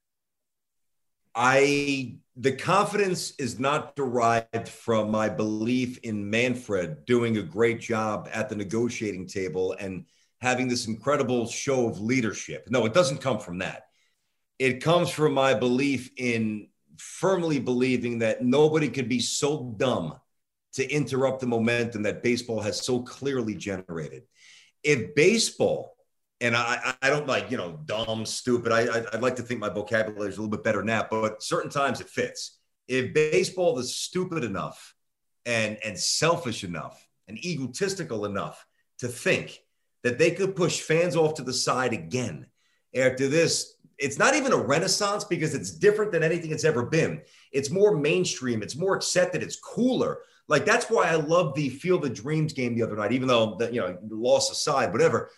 [1.34, 8.28] I the confidence is not derived from my belief in Manfred doing a great job
[8.32, 10.06] at the negotiating table and
[10.44, 12.68] having this incredible show of leadership.
[12.70, 13.86] No, it doesn't come from that.
[14.58, 16.68] It comes from my belief in
[16.98, 20.14] firmly believing that nobody could be so dumb
[20.74, 24.22] to interrupt the momentum that baseball has so clearly generated.
[24.82, 25.96] If baseball,
[26.40, 29.70] and I, I don't like, you know, dumb, stupid, I, I'd like to think my
[29.70, 32.58] vocabulary is a little bit better that, but certain times it fits.
[32.86, 34.94] If baseball is stupid enough
[35.46, 38.66] and, and selfish enough and egotistical enough
[38.98, 39.58] to think
[40.04, 42.46] that they could push fans off to the side again
[42.94, 47.22] after this it's not even a renaissance because it's different than anything it's ever been.
[47.52, 50.18] It's more mainstream, it's more accepted, it's cooler.
[50.48, 53.54] Like that's why I love the Field of Dreams game the other night, even though
[53.54, 55.30] the, you know loss aside, whatever.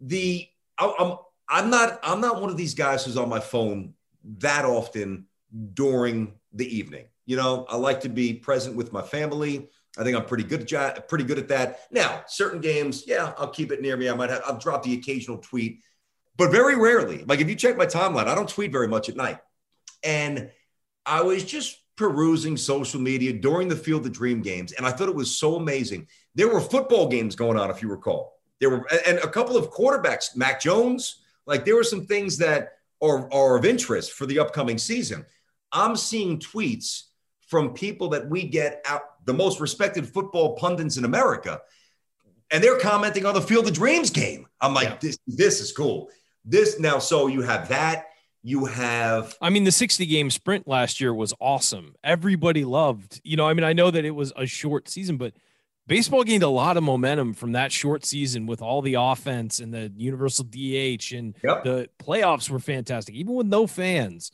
[0.00, 0.46] The
[0.78, 1.16] I'm
[1.48, 3.94] I'm not I'm not one of these guys who's on my phone
[4.38, 5.26] that often
[5.72, 7.06] during the evening.
[7.26, 9.68] You know, I like to be present with my family.
[9.98, 10.68] I think I'm pretty good
[11.08, 11.80] pretty good at that.
[11.90, 14.08] Now, certain games, yeah, I'll keep it near me.
[14.08, 15.80] I might have I'll drop the occasional tweet,
[16.36, 17.24] but very rarely.
[17.24, 19.38] Like if you check my timeline, I don't tweet very much at night.
[20.04, 20.50] And
[21.04, 25.08] I was just perusing social media during the Field of Dream games, and I thought
[25.08, 26.06] it was so amazing.
[26.34, 28.34] There were football games going on, if you recall.
[28.60, 31.22] There were and a couple of quarterbacks, Mac Jones.
[31.46, 35.26] Like there were some things that are, are of interest for the upcoming season.
[35.72, 37.04] I'm seeing tweets
[37.50, 41.60] from people that we get out, the most respected football pundits in America,
[42.52, 44.46] and they're commenting on the Field of Dreams game.
[44.60, 44.96] I'm like, yeah.
[45.00, 46.10] this, this is cool.
[46.44, 48.06] This now, so you have that.
[48.42, 51.94] You have, I mean, the 60 game sprint last year was awesome.
[52.02, 55.34] Everybody loved, you know, I mean, I know that it was a short season, but
[55.86, 59.74] baseball gained a lot of momentum from that short season with all the offense and
[59.74, 61.64] the universal DH and yep.
[61.64, 64.30] the playoffs were fantastic, even with no fans.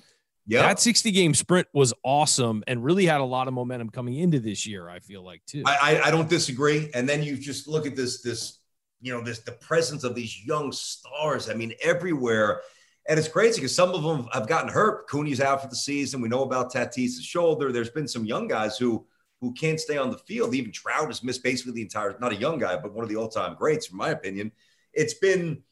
[0.47, 4.14] Yeah, that 60 game sprint was awesome and really had a lot of momentum coming
[4.16, 4.88] into this year.
[4.88, 5.62] I feel like too.
[5.66, 6.90] I, I, I don't disagree.
[6.94, 8.61] And then you just look at this this
[9.01, 11.51] you know this the presence of these young stars.
[11.51, 12.62] I mean, everywhere
[13.09, 15.09] and it's crazy because some of them have gotten hurt.
[15.09, 16.20] Acuña's out for the season.
[16.20, 17.70] We know about Tatis's shoulder.
[17.70, 19.07] There's been some young guys who
[19.40, 20.55] who can't stay on the field.
[20.55, 23.16] Even Trout has missed basically the entire, not a young guy, but one of the
[23.16, 24.51] all-time greats, in my opinion.
[24.94, 25.62] It's been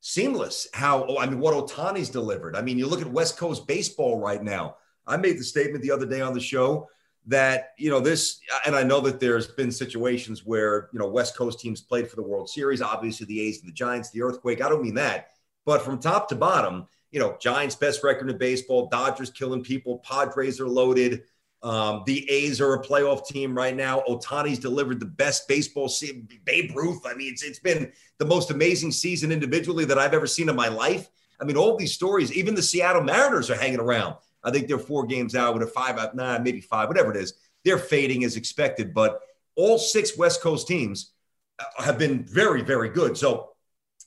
[0.00, 2.56] seamless how oh, I mean what Ohtani's delivered.
[2.56, 4.76] I mean, you look at West Coast baseball right now.
[5.06, 6.88] I made the statement the other day on the show
[7.26, 11.36] that you know this and i know that there's been situations where you know west
[11.36, 14.62] coast teams played for the world series obviously the a's and the giants the earthquake
[14.62, 15.28] i don't mean that
[15.64, 19.98] but from top to bottom, you know, Giants best record in baseball, Dodgers killing people,
[19.98, 21.22] Padres are loaded.
[21.62, 24.02] Um, the A's are a playoff team right now.
[24.08, 26.26] Ohtani's delivered the best baseball season.
[26.44, 27.02] Babe Ruth.
[27.06, 30.56] I mean, it's it's been the most amazing season individually that I've ever seen in
[30.56, 31.10] my life.
[31.40, 32.32] I mean, all these stories.
[32.32, 34.16] Even the Seattle Mariners are hanging around.
[34.42, 37.16] I think they're four games out with a five out, nah, maybe five, whatever it
[37.16, 37.34] is.
[37.64, 39.20] They're fading as expected, but
[39.54, 41.12] all six West Coast teams
[41.58, 43.18] uh, have been very, very good.
[43.18, 43.50] So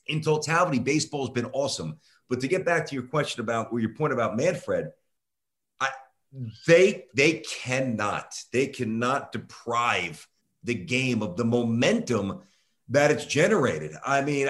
[0.08, 1.98] in totality, baseball has been awesome.
[2.28, 4.90] But to get back to your question about or your point about Manfred,
[6.66, 10.26] they they cannot they cannot deprive
[10.64, 12.40] the game of the momentum
[12.88, 13.92] that it's generated.
[14.04, 14.48] I mean,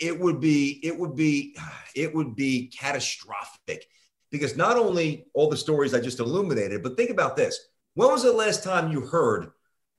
[0.00, 1.56] it would be it would be
[1.94, 3.86] it would be catastrophic
[4.30, 7.58] because not only all the stories I just illuminated, but think about this:
[7.94, 9.50] when was the last time you heard?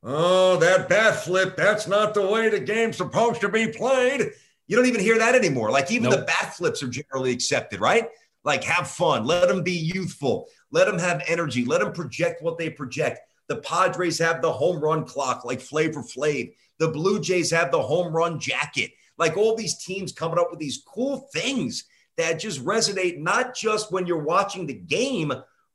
[0.04, 4.32] Oh, that bat flip, that's not the way the game's supposed to be played.
[4.68, 5.72] You don't even hear that anymore.
[5.72, 6.20] Like even nope.
[6.20, 8.08] the bat flips are generally accepted, right?
[8.44, 12.58] Like have fun, let them be youthful, let them have energy, let them project what
[12.58, 13.20] they project.
[13.48, 16.54] The Padres have the home run clock like Flavor Flav.
[16.80, 18.92] The Blue Jays have the home run jacket.
[19.18, 21.86] Like all these teams coming up with these cool things
[22.18, 25.32] that just resonate, not just when you're watching the game,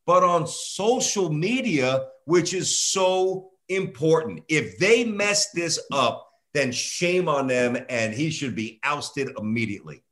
[0.06, 4.42] but on social media, which is so important.
[4.48, 10.02] If they mess this up, then shame on them and he should be ousted immediately.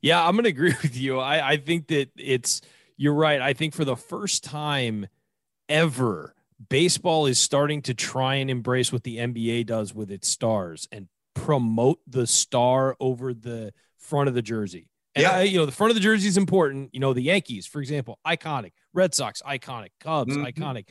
[0.00, 1.18] Yeah, I'm going to agree with you.
[1.18, 2.60] I, I think that it's,
[2.96, 3.40] you're right.
[3.40, 5.06] I think for the first time
[5.68, 6.34] ever,
[6.68, 11.08] baseball is starting to try and embrace what the NBA does with its stars and
[11.34, 14.88] promote the star over the front of the jersey.
[15.14, 15.36] And yeah.
[15.36, 16.90] I, you know, the front of the jersey is important.
[16.92, 18.72] You know, the Yankees, for example, iconic.
[18.92, 19.90] Red Sox, iconic.
[20.00, 20.44] Cubs, mm-hmm.
[20.44, 20.86] iconic.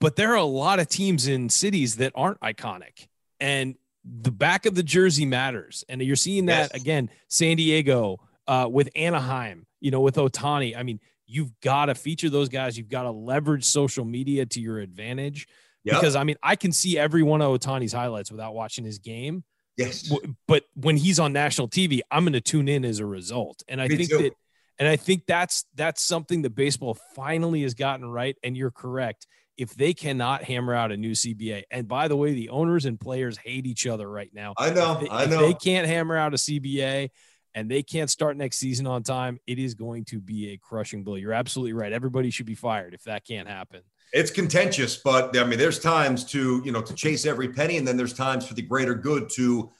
[0.00, 3.08] But there are a lot of teams in cities that aren't iconic.
[3.40, 5.84] And the back of the jersey matters.
[5.88, 6.82] And you're seeing that yes.
[6.82, 10.76] again, San Diego uh, with Anaheim, you know, with Ohtani.
[10.76, 12.76] I mean, you've got to feature those guys.
[12.76, 15.46] You've got to leverage social media to your advantage.
[15.84, 15.96] Yep.
[15.96, 19.44] Because I mean, I can see every one of Ohtani's highlights without watching his game.
[19.76, 20.12] Yes.
[20.46, 23.62] But when he's on national TV, I'm going to tune in as a result.
[23.68, 24.18] And I Me think too.
[24.18, 24.32] that
[24.78, 28.36] and I think that's that's something that baseball finally has gotten right.
[28.42, 29.26] And you're correct.
[29.56, 32.98] If they cannot hammer out a new CBA, and by the way, the owners and
[32.98, 34.54] players hate each other right now.
[34.58, 34.94] I know.
[34.94, 35.46] If they, I know.
[35.46, 37.10] they can't hammer out a CBA
[37.54, 41.04] and they can't start next season on time, it is going to be a crushing
[41.04, 41.16] blow.
[41.16, 41.92] You're absolutely right.
[41.92, 43.82] Everybody should be fired if that can't happen.
[44.12, 47.86] It's contentious, but I mean, there's times to you know to chase every penny, and
[47.86, 49.70] then there's times for the greater good to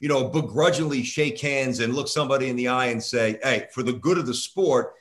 [0.00, 3.82] you know, begrudgingly shake hands and look somebody in the eye and say, "Hey, for
[3.82, 4.92] the good of the sport,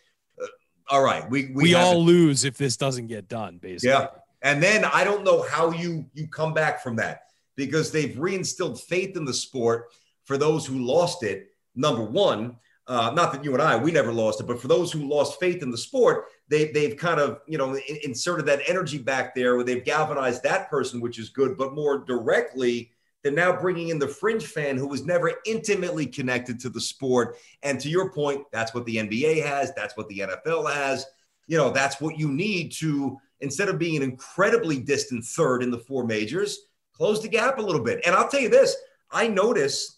[0.41, 0.47] uh,
[0.89, 4.07] all right, we we, we all lose if this doesn't get done." Basically, yeah.
[4.41, 7.23] And then I don't know how you you come back from that
[7.55, 9.89] because they've reinstilled faith in the sport
[10.25, 11.49] for those who lost it.
[11.77, 12.57] Number one,
[12.87, 15.39] uh, not that you and I we never lost it, but for those who lost
[15.39, 19.55] faith in the sport, they they've kind of you know inserted that energy back there
[19.55, 22.91] where they've galvanized that person, which is good, but more directly
[23.23, 27.35] they're now bringing in the fringe fan who was never intimately connected to the sport.
[27.63, 29.73] And to your point, that's what the NBA has.
[29.75, 31.05] That's what the NFL has.
[31.47, 35.71] You know, that's what you need to, instead of being an incredibly distant third in
[35.71, 36.57] the four majors,
[36.93, 38.01] close the gap a little bit.
[38.05, 38.75] And I'll tell you this
[39.11, 39.96] I notice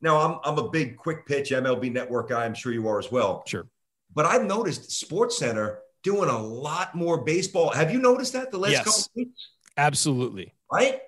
[0.00, 2.44] now I'm, I'm a big quick pitch MLB network guy.
[2.44, 3.42] I'm sure you are as well.
[3.46, 3.66] Sure.
[4.14, 7.70] But I've noticed Sports Center doing a lot more baseball.
[7.70, 9.48] Have you noticed that the last yes, couple weeks?
[9.76, 10.54] Absolutely.
[10.72, 11.00] Right?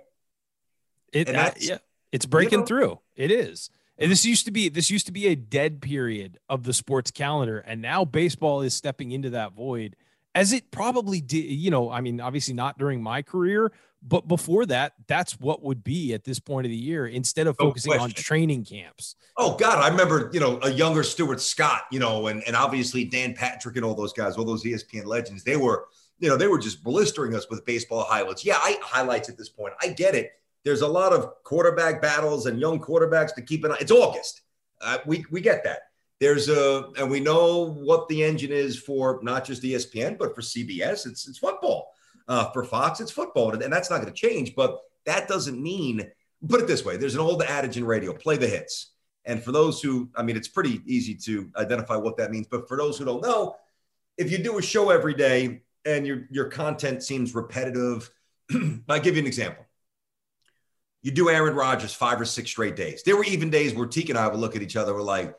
[1.12, 1.78] It uh, yeah,
[2.10, 2.98] it's breaking you know, through.
[3.16, 3.70] It is.
[3.98, 7.10] And this used to be this used to be a dead period of the sports
[7.10, 9.96] calendar, and now baseball is stepping into that void,
[10.34, 11.44] as it probably did.
[11.44, 13.72] You know, I mean, obviously not during my career,
[14.02, 17.56] but before that, that's what would be at this point of the year instead of
[17.56, 19.16] focusing on training camps.
[19.36, 23.04] Oh God, I remember you know a younger Stuart Scott, you know, and and obviously
[23.04, 25.44] Dan Patrick and all those guys, all those ESPN legends.
[25.44, 25.86] They were
[26.18, 28.44] you know they were just blistering us with baseball highlights.
[28.44, 29.74] Yeah, I highlights at this point.
[29.80, 30.32] I get it
[30.64, 33.78] there's a lot of quarterback battles and young quarterbacks to keep an eye.
[33.80, 34.42] It's August.
[34.80, 35.80] Uh, we we get that.
[36.22, 40.40] There's a and we know what the engine is for not just ESPN but for
[40.40, 41.04] CBS.
[41.04, 41.88] It's it's football.
[42.28, 44.54] Uh, for Fox, it's football, and, that's not going to change.
[44.54, 46.08] But that doesn't mean.
[46.48, 48.92] Put it this way: there's an old adage in radio: play the hits.
[49.24, 52.46] And for those who, I mean, it's pretty easy to identify what that means.
[52.48, 53.56] But for those who don't know,
[54.16, 58.08] if you do a show every day and your your content seems repetitive,
[58.88, 59.66] I'll give you an example
[61.02, 63.02] you do Aaron Rodgers five or six straight days.
[63.02, 65.36] There were even days where Teak and I would look at each other, we're like,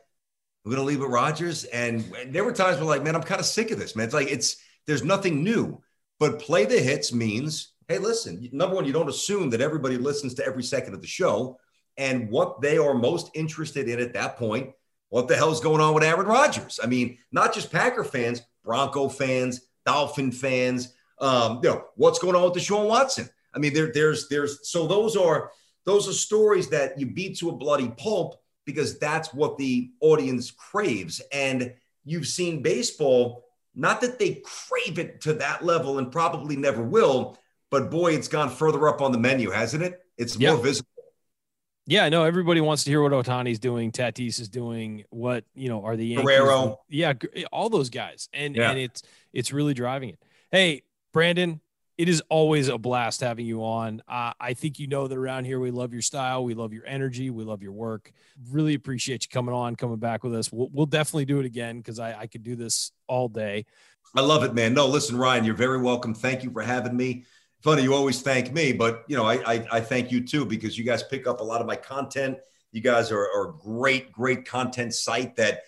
[0.63, 1.65] we're gonna leave with Rodgers.
[1.65, 4.05] And, and there were times where like, man, I'm kind of sick of this, man.
[4.05, 4.57] It's like it's
[4.87, 5.81] there's nothing new.
[6.19, 10.33] But play the hits means, hey, listen, number one, you don't assume that everybody listens
[10.35, 11.59] to every second of the show.
[11.97, 14.71] And what they are most interested in at that point,
[15.09, 16.79] what the hell's going on with Aaron Rodgers?
[16.81, 22.35] I mean, not just Packer fans, Bronco fans, Dolphin fans, um, you know, what's going
[22.35, 23.29] on with Deshaun Watson?
[23.53, 25.51] I mean, there, there's, there's, so those are,
[25.85, 30.51] those are stories that you beat to a bloody pulp because that's what the audience
[30.51, 31.21] craves.
[31.31, 31.73] And
[32.05, 33.45] you've seen baseball,
[33.75, 37.37] not that they crave it to that level and probably never will,
[37.71, 39.99] but boy, it's gone further up on the menu, hasn't it?
[40.17, 40.87] It's more visible.
[41.85, 45.83] Yeah, no, everybody wants to hear what Ohtani's doing, Tatis is doing, what, you know,
[45.83, 46.79] are the Yankees, Guerrero.
[46.87, 47.13] Yeah,
[47.51, 48.29] all those guys.
[48.31, 48.69] And yeah.
[48.69, 49.03] and it's
[49.33, 50.19] it's really driving it.
[50.51, 51.59] Hey, Brandon,
[51.97, 54.01] it is always a blast having you on.
[54.07, 56.85] Uh, I think you know that around here we love your style, we love your
[56.85, 58.11] energy, we love your work.
[58.51, 60.51] Really appreciate you coming on, coming back with us.
[60.51, 63.65] We'll, we'll definitely do it again because I, I could do this all day.
[64.15, 64.73] I love it, man.
[64.73, 66.13] No, listen, Ryan, you're very welcome.
[66.13, 67.25] Thank you for having me.
[67.61, 70.77] Funny, you always thank me, but you know, I, I, I thank you too because
[70.77, 72.37] you guys pick up a lot of my content.
[72.71, 75.61] You guys are, are a great, great content site that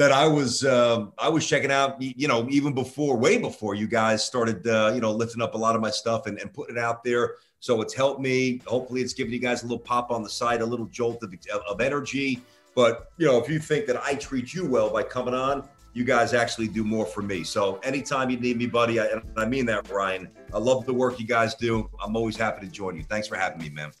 [0.00, 3.86] that I was um, I was checking out, you know, even before, way before you
[3.86, 6.78] guys started, uh, you know, lifting up a lot of my stuff and, and putting
[6.78, 7.34] it out there.
[7.58, 8.62] So it's helped me.
[8.66, 11.34] Hopefully, it's giving you guys a little pop on the side, a little jolt of,
[11.68, 12.40] of energy.
[12.74, 16.04] But you know, if you think that I treat you well by coming on, you
[16.04, 17.44] guys actually do more for me.
[17.44, 20.30] So anytime you need me, buddy, I, and I mean that, Ryan.
[20.54, 21.90] I love the work you guys do.
[22.02, 23.02] I'm always happy to join you.
[23.02, 23.92] Thanks for having me, man.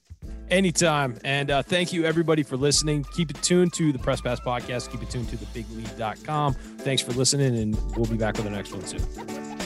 [0.50, 1.16] Anytime.
[1.24, 3.04] And uh, thank you, everybody, for listening.
[3.12, 4.90] Keep it tuned to the Press Pass podcast.
[4.90, 6.54] Keep it tuned to thebiglead.com.
[6.78, 9.59] Thanks for listening, and we'll be back with the next one soon.